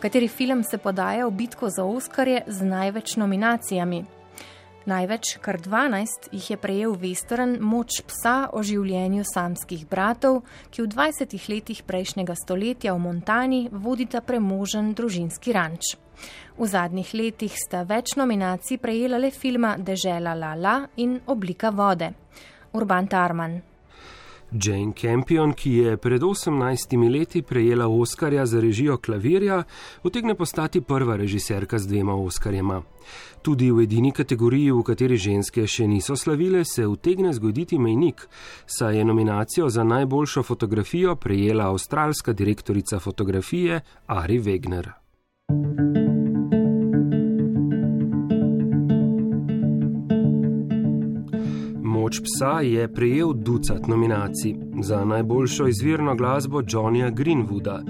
Kateri 0.00 0.28
film 0.28 0.62
se 0.64 0.78
podaja 0.78 1.26
v 1.26 1.30
bitko 1.30 1.68
za 1.70 1.84
Oskarje 1.84 2.42
z 2.46 2.64
največ 2.64 3.16
nominacijami? 3.16 4.04
Največ, 4.86 5.36
kar 5.40 5.60
12, 5.60 6.32
jih 6.32 6.50
je 6.50 6.56
prejel 6.56 6.96
western 6.96 7.60
Moč 7.60 8.00
psa 8.08 8.48
o 8.52 8.62
življenju 8.62 9.28
samskih 9.28 9.84
bratov, 9.86 10.40
ki 10.70 10.82
v 10.82 10.88
20 10.88 11.48
letih 11.48 11.84
prejšnjega 11.84 12.34
stoletja 12.34 12.96
v 12.96 13.04
Montani 13.04 13.68
vodita 13.72 14.24
premožen 14.24 14.94
družinski 14.94 15.52
ranč. 15.52 15.98
V 16.56 16.64
zadnjih 16.66 17.12
letih 17.14 17.52
sta 17.52 17.84
več 17.84 18.16
nominacij 18.16 18.80
prejela 18.80 19.20
le 19.20 19.30
filma 19.30 19.76
Dežela 19.76 20.32
Lala 20.34 20.86
in 20.96 21.20
Oblika 21.26 21.68
vode. 21.70 22.14
Urban 22.72 23.06
Tarman. 23.06 23.60
Jane 24.52 24.92
Campion, 24.92 25.52
ki 25.52 25.72
je 25.72 25.96
pred 25.96 26.22
18 26.22 27.10
leti 27.12 27.42
prejela 27.42 27.88
Oskarja 27.88 28.46
za 28.46 28.60
režijo 28.60 28.96
klavirja, 28.96 29.62
utegne 30.02 30.34
postati 30.34 30.80
prva 30.80 31.16
režiserka 31.16 31.78
z 31.78 31.86
dvema 31.86 32.14
Oskarjema. 32.14 32.82
Tudi 33.42 33.70
v 33.70 33.82
edini 33.82 34.12
kategoriji, 34.12 34.70
v 34.72 34.82
kateri 34.82 35.16
ženske 35.16 35.66
še 35.66 35.86
niso 35.86 36.16
slavile, 36.16 36.64
se 36.64 36.86
utegne 36.86 37.32
zgoditi 37.32 37.78
mejnik, 37.78 38.26
saj 38.66 38.98
je 38.98 39.04
nominacijo 39.04 39.68
za 39.68 39.84
najboljšo 39.84 40.42
fotografijo 40.42 41.16
prejela 41.16 41.68
avstralska 41.68 42.32
direktorica 42.32 42.98
fotografije 42.98 43.80
Ari 44.06 44.40
Wegner. 44.40 44.92
thank 45.48 45.96
you 45.96 45.97
Moč 52.08 52.20
psa 52.24 52.60
je 52.60 52.88
prejel 52.94 53.32
ducat 53.32 53.86
nominacij 53.86 54.54
za 54.82 55.04
najboljšo 55.04 55.66
izvirno 55.68 56.14
glasbo 56.16 56.62
Johnnyja 56.62 57.10
Greenwooda, 57.10 57.82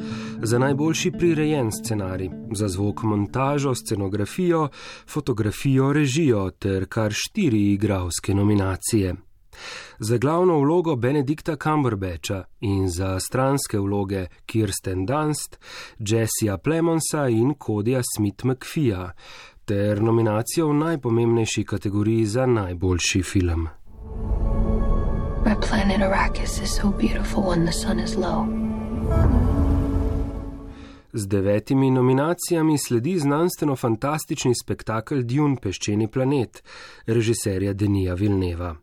za 0.42 0.59
najboljši 0.59 1.11
prirejen 1.11 1.70
scenarij, 1.72 2.31
za 2.52 2.68
zvok 2.68 3.02
montažo, 3.02 3.74
scenografijo, 3.74 4.68
fotografijo, 5.09 5.92
režijo 5.92 6.50
ter 6.50 6.87
kar 6.88 7.12
štiri 7.14 7.72
igralske 7.72 8.35
nominacije. 8.35 9.14
Za 9.98 10.18
glavno 10.18 10.59
vlogo 10.59 10.96
Benedikta 10.96 11.57
Cumberbatcha 11.57 12.44
in 12.61 12.88
za 12.88 13.20
stranske 13.20 13.78
vloge 13.78 14.26
Kirsten 14.46 15.07
Dunst, 15.07 15.59
Jessija 15.98 16.59
Plemonsa 16.59 17.28
in 17.28 17.54
Kodija 17.54 18.02
Smith 18.16 18.44
McPhee, 18.44 19.11
ter 19.64 20.02
nominacijo 20.02 20.68
v 20.68 20.74
najpomembnejši 20.74 21.64
kategoriji 21.64 22.24
za 22.24 22.46
najboljši 22.46 23.22
film. 23.22 23.68
Our 25.46 25.57
planet 25.61 26.00
Arrakis 26.00 26.62
is 26.62 26.74
so 26.76 26.90
beautiful 26.90 27.42
when 27.42 27.64
the 27.64 27.72
sun 27.72 27.98
is 27.98 28.16
low. 28.16 28.46
Z 31.12 31.26
devetimi 31.28 31.90
nominacijami 31.90 32.78
sledi 32.78 33.18
znanstveno-fantastični 33.18 34.52
spektakel 34.64 35.22
Dune 35.22 35.57
Peščeni 35.62 36.09
planet, 36.09 36.62
režiserja 37.07 37.72
Denija 37.72 38.14
Vilneva. 38.14 38.74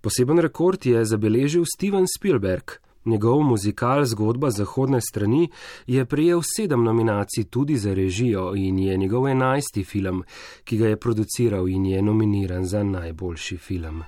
Poseben 0.00 0.38
rekord 0.38 0.86
je 0.86 1.04
zabeležil 1.04 1.64
Steven 1.76 2.04
Spielberg. 2.18 2.70
Njegov 3.04 3.42
muzikal 3.42 4.04
Zgodba 4.04 4.50
zahodne 4.50 5.00
strani 5.00 5.48
je 5.86 6.04
prejel 6.04 6.42
sedem 6.56 6.84
nominacij 6.84 7.44
tudi 7.44 7.76
za 7.76 7.94
režijo 7.94 8.52
in 8.56 8.78
je 8.78 8.96
njegov 8.96 9.28
enajsti 9.28 9.84
film, 9.84 10.22
ki 10.64 10.76
ga 10.76 10.88
je 10.88 10.96
produciral 10.96 11.68
in 11.68 11.86
je 11.86 12.02
nominiran 12.02 12.64
za 12.64 12.82
najboljši 12.82 13.56
film. 13.56 14.02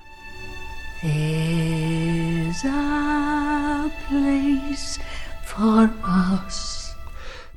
There's 1.01 2.63
a 2.65 3.89
place 4.07 4.99
for 5.45 5.89
us. 6.47 6.81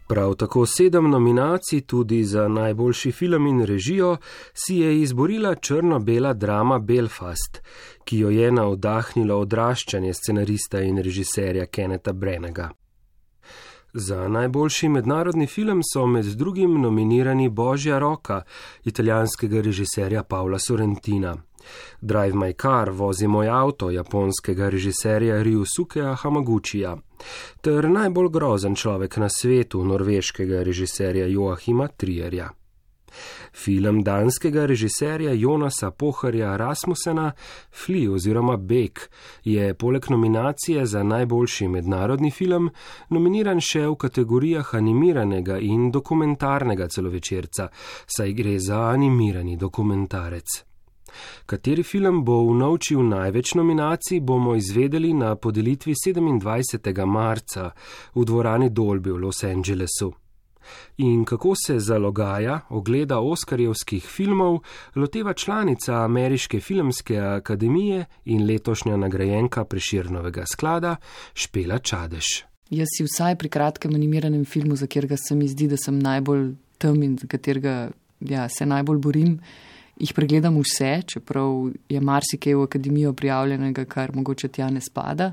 Prav 0.08 0.34
tako 0.34 0.66
sedem 0.66 1.10
nominacij 1.10 1.80
tudi 1.80 2.24
za 2.24 2.48
najboljši 2.48 3.12
film 3.12 3.46
in 3.46 3.64
režijo 3.64 4.16
si 4.54 4.76
je 4.76 5.00
izborila 5.00 5.54
črno-bela 5.54 6.32
drama 6.32 6.78
Belfast, 6.78 7.62
ki 8.04 8.18
jo 8.18 8.30
je 8.30 8.52
navdahnilo 8.52 9.38
odraščanje 9.38 10.14
scenarista 10.14 10.80
in 10.80 10.98
režiserja 10.98 11.66
Keneta 11.66 12.12
Brenega. 12.12 12.70
Za 13.94 14.28
najboljši 14.28 14.88
mednarodni 14.88 15.46
film 15.46 15.80
so 15.92 16.06
med 16.06 16.24
drugim 16.24 16.80
nominirani 16.80 17.48
Božja 17.48 17.98
roka 17.98 18.42
italijanskega 18.84 19.60
režiserja 19.60 20.22
Paula 20.22 20.58
Sorrentina. 20.58 21.36
Drive 22.00 22.34
My 22.34 22.52
Car, 22.62 22.90
vozi 22.90 23.26
moj 23.26 23.48
avto 23.48 23.90
japonskega 23.90 24.68
režiserja 24.68 25.42
Ryusukeja 25.42 26.14
Hamaguchija, 26.14 26.96
ter 27.60 27.88
najbolj 27.90 28.28
grozen 28.30 28.74
človek 28.74 29.16
na 29.16 29.28
svetu 29.28 29.84
norveškega 29.84 30.62
režiserja 30.62 31.26
Joachima 31.26 31.88
Trierja. 31.88 32.50
Film 33.52 34.02
danskega 34.02 34.66
režiserja 34.66 35.32
Jonasa 35.32 35.90
Poharja 35.90 36.56
Rasmusena 36.56 37.32
Fli 37.70 38.08
oziroma 38.08 38.56
Bek 38.56 39.10
je 39.44 39.74
poleg 39.74 40.10
nominacije 40.10 40.86
za 40.86 41.02
najboljši 41.02 41.68
mednarodni 41.68 42.30
film 42.30 42.70
nominiran 43.10 43.60
še 43.60 43.86
v 43.86 43.96
kategorijah 44.06 44.74
animiranega 44.74 45.58
in 45.58 45.90
dokumentarnega 45.90 46.88
celovečerca, 46.88 47.68
saj 48.06 48.32
gre 48.32 48.58
za 48.58 48.86
animirani 48.90 49.56
dokumentarec. 49.56 50.73
Kateri 51.46 51.82
film 51.82 52.24
bo 52.24 52.40
unovčil 52.42 53.02
največ 53.08 53.54
nominacij, 53.54 54.20
bomo 54.20 54.54
izvedeli 54.54 55.14
na 55.14 55.36
podelitvi 55.36 55.94
27. 55.94 57.06
marca 57.06 57.70
v 58.14 58.24
dvorani 58.24 58.70
Dolby 58.70 59.10
v 59.10 59.18
Los 59.18 59.44
Angelesu 59.44 60.14
in 60.96 61.24
kako 61.24 61.54
se 61.66 61.78
zalogaja 61.78 62.60
ogleda 62.68 63.18
oskarjevskih 63.20 64.04
filmov, 64.04 64.58
loteva 64.94 65.32
članica 65.32 65.94
Ameriške 66.04 66.60
filmske 66.60 67.18
akademije 67.18 68.04
in 68.24 68.46
letošnja 68.46 68.96
nagrajenka 68.96 69.64
preširnovega 69.64 70.44
sklada 70.52 70.96
Špela 71.34 71.78
Čadež. 71.78 72.24
Jaz 72.70 72.88
si 72.96 73.04
vsaj 73.04 73.36
pri 73.36 73.48
kratkem 73.48 73.94
animiranem 73.94 74.44
filmu, 74.44 74.76
za 74.76 74.86
katerega 74.86 75.16
se 75.16 75.34
mi 75.34 75.48
zdi, 75.48 75.68
da 75.68 75.76
sem 75.76 75.98
najbolj 75.98 76.54
tam 76.78 77.02
in 77.02 77.18
za 77.18 77.26
katerega 77.26 77.90
ja, 78.20 78.48
se 78.48 78.66
najbolj 78.66 78.98
borim, 78.98 79.40
jih 79.96 80.12
pregledam 80.14 80.58
vse, 80.60 81.02
čeprav 81.06 81.70
je 81.88 82.00
marsikaj 82.00 82.54
v 82.54 82.62
akademijo 82.62 83.12
prijavljenega, 83.12 83.84
kar 83.84 84.14
mogoče 84.14 84.48
tja 84.48 84.70
ne 84.70 84.80
spada. 84.80 85.30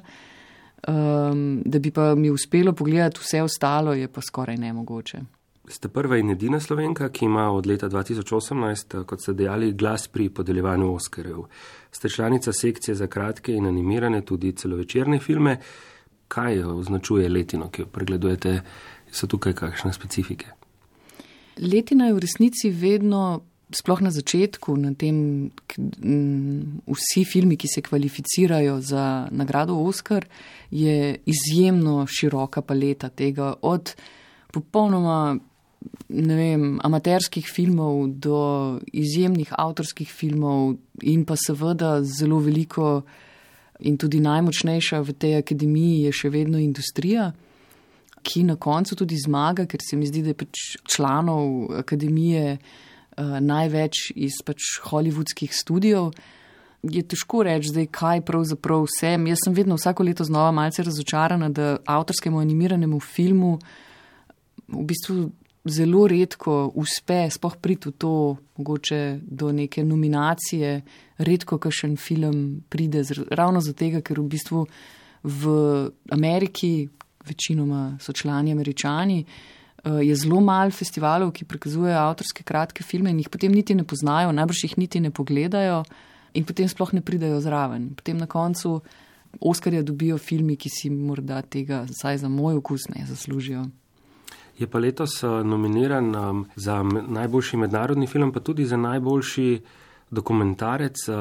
Um, 0.87 1.61
da 1.65 1.79
bi 1.79 1.91
pa 1.91 2.15
mi 2.15 2.29
uspelo 2.29 2.73
pogledati 2.73 3.19
vse 3.21 3.41
ostalo, 3.41 3.93
je 3.93 4.07
pa 4.07 4.21
skoraj 4.21 4.57
nemogoče. 4.57 5.19
Ste 5.67 5.87
prva 5.87 6.17
in 6.17 6.29
edina 6.29 6.59
slovenka, 6.59 7.09
ki 7.09 7.25
ima 7.25 7.51
od 7.51 7.67
leta 7.67 7.89
2018, 7.89 9.03
kot 9.05 9.21
ste 9.21 9.33
dejali, 9.33 9.73
glas 9.73 10.07
pri 10.07 10.29
podeljevanju 10.29 10.93
Oskarjev. 10.93 11.43
Ste 11.91 12.09
članica 12.09 12.53
sekcije 12.53 12.95
za 12.95 13.07
kratke 13.07 13.53
in 13.53 13.67
animirane, 13.67 14.21
tudi 14.25 14.51
celovečerne 14.51 15.19
filme. 15.19 15.57
Kaj 16.27 16.63
označuje 16.63 17.29
letino, 17.29 17.69
ki 17.69 17.81
jo 17.81 17.85
pregledujete? 17.85 18.61
So 19.11 19.27
tukaj 19.27 19.53
kakšne 19.53 19.93
specifike? 19.93 20.47
Letina 21.61 22.07
je 22.07 22.13
v 22.13 22.19
resnici 22.19 22.69
vedno 22.69 23.41
sploh 23.75 24.01
na 24.01 24.11
začetku, 24.11 24.75
na 24.75 24.93
tem, 24.97 25.51
vsi 26.87 27.23
filmi, 27.25 27.57
ki 27.57 27.67
se 27.67 27.81
kvalificirajo 27.81 28.79
za 28.81 29.27
nagrado 29.31 29.77
Oscar, 29.79 30.25
je 30.71 31.21
izjemno 31.25 32.05
široka 32.07 32.61
paleta 32.61 33.09
tega, 33.09 33.53
od 33.61 33.93
popolnoma 34.51 35.37
vem, 36.09 36.79
amaterskih 36.83 37.47
filmov 37.47 38.07
do 38.21 38.79
izjemnih 38.93 39.53
avtorskih 39.57 40.09
filmov 40.11 40.75
in 41.01 41.25
pa 41.25 41.35
seveda 41.39 42.01
zelo 42.03 42.39
veliko 42.39 43.01
in 43.79 43.97
tudi 43.97 44.19
najmočnejša 44.21 45.01
v 45.01 45.15
tej 45.17 45.39
akademiji 45.41 46.03
je 46.05 46.11
še 46.13 46.29
vedno 46.29 46.59
industrija. 46.61 47.31
Ki 48.21 48.43
na 48.45 48.53
koncu 48.61 48.93
tudi 48.95 49.17
zmaga, 49.17 49.65
ker 49.65 49.81
se 49.81 49.97
mi 49.97 50.05
zdi, 50.05 50.21
da 50.21 50.29
je 50.29 50.37
pač 50.37 50.59
članov 50.85 51.71
akademije 51.79 52.59
uh, 52.59 52.90
največ 53.17 54.11
iz 54.15 54.39
pač 54.45 54.77
hollywoodskih 54.85 55.51
studijev. 55.53 56.11
Je 56.81 57.03
težko 57.05 57.43
reči, 57.45 57.69
zdaj, 57.69 57.87
kaj 57.93 58.23
pravzaprav 58.25 58.87
sem. 58.89 59.27
Jaz 59.29 59.43
sem 59.45 59.53
vedno 59.53 59.77
vsako 59.77 60.03
leto 60.03 60.25
znova 60.25 60.51
malce 60.51 60.83
razočarana, 60.83 61.49
da 61.49 61.77
avtorskemu 61.85 62.39
animiranemu 62.41 62.99
filmu 62.99 63.59
v 64.67 64.85
bistvu 64.89 65.29
zelo 65.65 66.07
redko 66.07 66.71
uspe 66.75 67.27
spoh 67.29 67.57
priti 67.61 67.91
v 67.91 67.97
to, 68.01 68.13
mogoče 68.57 69.19
do 69.21 69.51
neke 69.51 69.83
nominacije, 69.83 70.81
redko 71.21 71.59
kakšen 71.61 71.97
film 72.01 72.63
pride, 72.69 73.03
ravno 73.29 73.61
zato, 73.61 74.01
ker 74.01 74.19
v 74.19 74.27
bistvu 74.31 74.65
v 75.23 75.53
Ameriki, 76.09 76.89
večinoma 77.27 77.99
so 78.01 78.13
člani 78.13 78.51
američani, 78.51 79.19
uh, 79.21 79.29
Eh, 79.29 79.60
je 79.83 80.15
zelo 80.15 80.41
malo 80.45 80.71
festivalov, 80.71 81.31
ki 81.33 81.47
prikazujejo 81.49 81.97
avtorske 81.97 82.43
kratke 82.45 82.83
filme 82.83 83.09
in 83.09 83.19
jih 83.23 83.29
potem 83.33 83.51
niti 83.51 83.75
ne 83.75 83.83
poznajo, 83.83 84.31
najbrž 84.31 84.65
jih 84.67 84.77
niti 84.77 84.99
ne 85.01 85.09
pogledajo 85.09 85.83
in 86.37 86.45
potem 86.45 86.69
sploh 86.69 86.93
ne 86.93 87.01
pridajo 87.01 87.39
zraven. 87.41 87.95
Potem 87.97 88.17
na 88.17 88.27
koncu 88.29 88.81
Oskarja 89.39 89.81
dobijo 89.81 90.17
filmi, 90.17 90.57
ki 90.59 90.69
si 90.69 90.89
morda 90.89 91.41
tega, 91.41 91.85
vsaj 91.87 92.17
za 92.17 92.29
moj 92.29 92.57
okus, 92.59 92.89
ne 92.91 93.05
zaslužijo. 93.07 93.63
Je 94.59 94.67
pa 94.67 94.79
letos 94.79 95.23
eh, 95.23 95.27
nominiran 95.27 96.15
um, 96.15 96.45
za 96.55 96.83
najboljši 96.83 97.57
mednarodni 97.57 98.07
film, 98.07 98.31
pa 98.31 98.39
tudi 98.39 98.65
za 98.65 98.77
najboljši 98.77 99.61
dokumentarec. 100.11 101.07
Uh, 101.07 101.15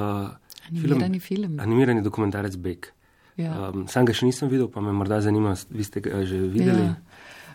animirani 0.68 1.20
film. 1.20 1.42
film. 1.48 1.60
Animirani 1.60 2.02
dokumentarec 2.02 2.56
Bek. 2.56 2.92
Ja. 3.36 3.70
Um, 3.70 3.86
sam 3.88 4.04
ga 4.04 4.12
še 4.12 4.26
nisem 4.26 4.50
videl, 4.50 4.68
pa 4.68 4.82
me 4.82 4.92
morda 4.92 5.20
zanima, 5.22 5.54
vi 5.70 5.86
ste 5.86 6.02
ga 6.04 6.24
že 6.26 6.42
videli. 6.50 6.90
Ja. 6.90 6.94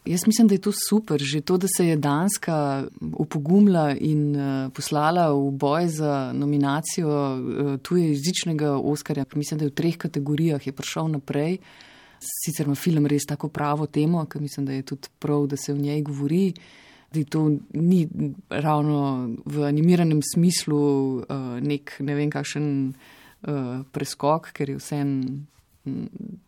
Jaz 0.06 0.28
mislim, 0.28 0.48
da 0.48 0.54
je 0.54 0.62
to 0.62 0.72
super, 0.90 1.22
že 1.22 1.42
to, 1.42 1.58
da 1.58 1.68
se 1.78 1.88
je 1.88 1.96
Danska 1.96 2.88
upogumila 3.02 3.96
in 4.00 4.36
uh, 4.36 4.72
poslala 4.74 5.32
v 5.34 5.52
boj 5.52 5.88
za 5.88 6.34
nominacijo 6.34 7.10
uh, 7.10 7.80
tuje 7.82 8.10
jezičnega 8.10 8.78
Oskarja. 8.78 9.26
Mislim, 9.36 9.58
da 9.58 9.66
je 9.66 9.70
v 9.70 9.74
treh 9.74 9.98
kategorijah 9.98 10.68
je 10.68 10.74
prišel 10.74 11.08
naprej. 11.08 11.58
Sicer 12.20 12.66
ima 12.66 12.76
film 12.76 13.06
res 13.06 13.26
tako 13.26 13.50
pravo 13.50 13.88
temo, 13.88 14.26
ker 14.26 14.42
mislim, 14.42 14.66
da 14.66 14.74
je 14.74 14.82
tudi 14.82 15.10
prav, 15.20 15.48
da 15.48 15.58
se 15.58 15.74
v 15.74 15.82
njej 15.82 16.02
govori. 16.02 16.54
Da 17.14 17.24
to 17.24 17.50
ni 17.74 18.08
ravno 18.50 19.30
v 19.46 19.66
animiranem 19.66 20.22
smislu 20.22 20.78
uh, 21.18 21.26
nek 21.62 21.98
ne 22.00 22.16
vem 22.16 22.30
kakšen 22.30 22.94
preskok, 23.92 24.48
ker 24.58 24.70
je 24.70 24.80
vse 24.80 24.98
en 24.98 25.12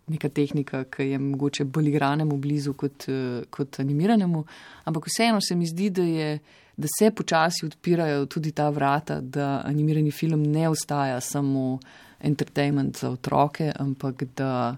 neka 0.07 0.29
tehnika, 0.29 0.83
ki 0.83 1.11
je 1.11 1.19
mogoče 1.19 1.65
bolj 1.65 1.89
igranemu 1.89 2.37
blizu 2.37 2.73
kot, 2.73 3.05
eh, 3.09 3.43
kot 3.49 3.79
animiranemu. 3.79 4.45
Ampak 4.83 5.05
vseeno 5.07 5.41
se 5.41 5.55
mi 5.55 5.67
zdi, 5.67 5.89
da, 5.89 6.03
je, 6.03 6.39
da 6.77 6.87
se 6.99 7.11
počasi 7.11 7.65
odpirajo 7.65 8.25
tudi 8.25 8.51
ta 8.51 8.69
vrata, 8.69 9.21
da 9.21 9.61
animirani 9.65 10.11
film 10.11 10.43
ne 10.43 10.69
ostaja 10.69 11.21
samo 11.21 11.79
entertainment 12.19 12.97
za 12.97 13.09
otroke, 13.09 13.71
ampak 13.79 14.23
da, 14.35 14.75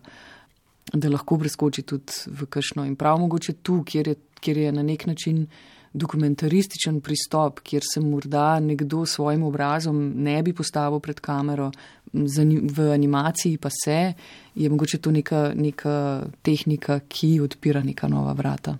da 0.93 1.09
lahko 1.09 1.37
preskoči 1.39 1.81
tudi 1.81 2.13
v 2.27 2.45
kakšno. 2.45 2.85
In 2.85 2.95
prav 2.95 3.19
mogoče 3.19 3.53
tu, 3.63 3.83
kjer 3.83 4.07
je, 4.07 4.15
kjer 4.39 4.57
je 4.57 4.71
na 4.71 4.83
nek 4.83 5.05
način. 5.05 5.45
Dokumentarističen 5.93 6.99
pristop, 7.01 7.63
kjer 7.65 7.81
se 7.81 7.99
morda 7.99 8.59
nekdo 8.59 9.05
s 9.05 9.15
svojim 9.15 9.43
obrazom 9.43 9.97
ne 10.21 10.35
bi 10.43 10.53
postavil 10.53 10.99
pred 10.99 11.17
kamero, 11.19 11.71
v 12.13 12.91
animaciji 12.93 13.57
pa 13.57 13.69
se, 13.83 14.13
je 14.55 14.69
mogoče 14.69 14.97
to 14.97 15.11
neka, 15.11 15.51
neka 15.55 16.21
tehnika, 16.41 16.99
ki 17.07 17.39
odpira 17.41 17.83
neka 17.83 18.07
nova 18.07 18.33
vrata. 18.33 18.77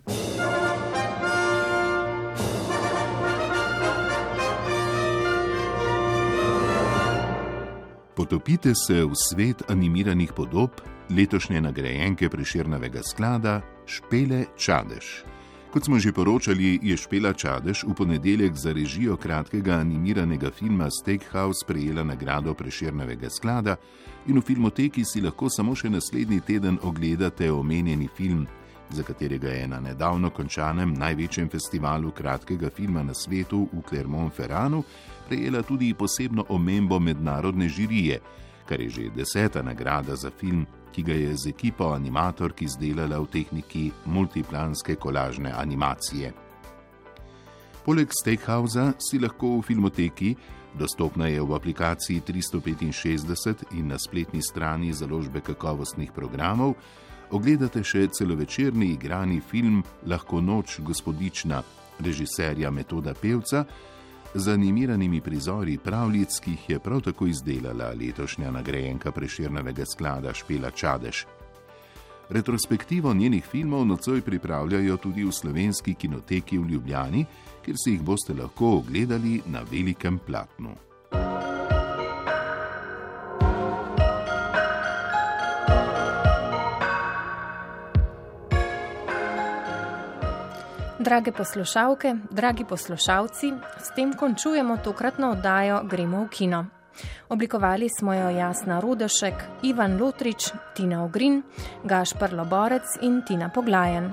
Potopite 8.15 8.73
se 8.75 9.05
v 9.05 9.15
svet 9.15 9.63
animiranih 9.71 10.33
podob 10.35 10.81
letošnje 11.09 11.61
nagrajenke 11.61 12.29
preširnavega 12.29 12.99
sklada 13.03 13.61
Špele 13.85 14.45
Čadež. 14.57 15.38
Kot 15.69 15.85
smo 15.85 15.99
že 16.01 16.09
poročali, 16.09 16.81
je 16.81 16.97
Špela 16.97 17.29
Čadež 17.33 17.85
v 17.85 17.93
ponedeljek 17.93 18.57
za 18.57 18.73
režijo 18.73 19.13
kratkega 19.17 19.77
animiranega 19.77 20.49
filma 20.49 20.89
Steakhouse 20.89 21.61
prejela 21.61 22.01
nagrado 22.03 22.53
Preširnevega 22.57 23.29
sklada 23.29 23.75
in 24.25 24.39
v 24.39 24.41
filmoteki 24.41 25.05
si 25.05 25.21
lahko 25.21 25.45
samo 25.45 25.77
še 25.77 25.93
naslednji 25.93 26.41
teden 26.41 26.79
ogledate 26.81 27.51
omenjeni 27.53 28.09
film, 28.09 28.47
za 28.89 29.05
katerega 29.05 29.53
je 29.53 29.67
na 29.67 29.79
nedavno 29.79 30.33
končanem 30.33 30.93
največjem 30.97 31.49
festivalu 31.49 32.11
kratkega 32.17 32.73
filma 32.73 33.03
na 33.03 33.13
svetu 33.13 33.69
v 33.69 33.85
Clermont-Ferranu 33.85 34.81
prejela 35.29 35.61
tudi 35.61 35.93
posebno 35.93 36.49
omembo 36.49 36.99
mednarodne 36.99 37.69
žirije, 37.69 38.17
kar 38.65 38.81
je 38.81 38.89
že 38.89 39.09
deseta 39.13 39.61
nagrada 39.61 40.15
za 40.15 40.33
film 40.33 40.65
ki 40.91 41.03
ga 41.03 41.13
je 41.13 41.35
z 41.37 41.49
ekipo 41.49 41.91
animatork 41.93 42.61
izdelala 42.61 43.19
v 43.19 43.27
tehniki 43.31 43.91
multiplanske 44.05 44.95
kolažne 44.95 45.51
animacije. 45.51 46.33
Poleg 47.85 48.11
Steakhouse 48.13 48.93
si 48.99 49.19
lahko 49.19 49.57
v 49.59 49.65
filmoteki, 49.65 50.35
dostopna 50.77 51.27
je 51.27 51.41
v 51.41 51.55
aplikaciji 51.55 52.21
365 52.21 53.73
in 53.79 53.87
na 53.87 53.97
spletni 53.97 54.41
strani 54.41 54.93
založbe 54.93 55.41
kakovostnih 55.41 56.11
programov, 56.11 56.75
ogledate 57.31 57.83
še 57.83 58.07
celovečerni 58.13 58.93
igrani 58.93 59.41
film 59.41 59.83
Lahko 60.05 60.41
noč 60.41 60.79
gospodična 60.85 61.63
režiserja 61.99 62.71
Metoda 62.71 63.13
Pevca, 63.13 63.65
z 64.33 64.47
animiranimi 64.53 65.21
prizori 65.21 65.77
pravljic, 65.77 66.39
ki 66.39 66.51
jih 66.51 66.69
je 66.69 66.79
prav 66.79 67.01
tako 67.01 67.27
izdelala 67.27 67.93
letošnja 67.99 68.51
nagrajenka 68.51 69.11
preširnega 69.11 69.85
sklada 69.85 70.33
Špela 70.33 70.71
Čadež. 70.71 71.25
Retrospektivo 72.29 73.13
njenih 73.13 73.45
filmov 73.45 73.85
nocoj 73.85 74.21
pripravljajo 74.21 74.97
tudi 74.97 75.23
v 75.23 75.31
slovenski 75.31 75.93
kinoteki 75.93 76.57
v 76.57 76.69
Ljubljani, 76.69 77.25
kjer 77.65 77.77
si 77.83 77.91
jih 77.91 78.01
boste 78.01 78.33
lahko 78.33 78.77
ogledali 78.77 79.41
na 79.45 79.63
velikem 79.71 80.19
platnu. 80.19 80.75
Drage 90.99 91.31
poslušalke, 91.31 92.15
dragi 92.31 92.65
poslušalci, 92.67 93.53
s 93.79 93.95
tem 93.95 94.13
končujemo 94.13 94.77
tokratno 94.83 95.31
oddajo 95.31 95.83
Gremo 95.87 96.25
v 96.25 96.27
kino. 96.27 96.65
Oblikovali 97.29 97.87
smo 97.89 98.13
jo 98.13 98.29
Jasna 98.29 98.79
Rudešek, 98.79 99.33
Ivan 99.63 99.95
Lotrič, 100.01 100.51
Tina 100.75 101.03
Ogrin, 101.05 101.43
Gašpar 101.83 102.33
Loborec 102.33 102.99
in 103.01 103.21
Tina 103.27 103.49
Poglajen. 103.49 104.11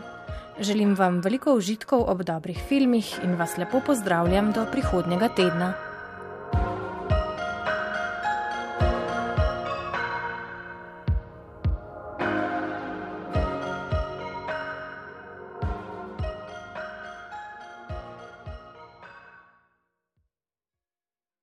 Želim 0.60 0.94
vam 0.94 1.20
veliko 1.20 1.54
užitkov 1.58 2.06
ob 2.06 2.22
dobrih 2.22 2.62
filmih 2.68 3.18
in 3.24 3.34
vas 3.34 3.56
lepo 3.58 3.80
pozdravljam 3.86 4.52
do 4.52 4.66
prihodnjega 4.72 5.28
tedna. 5.28 5.85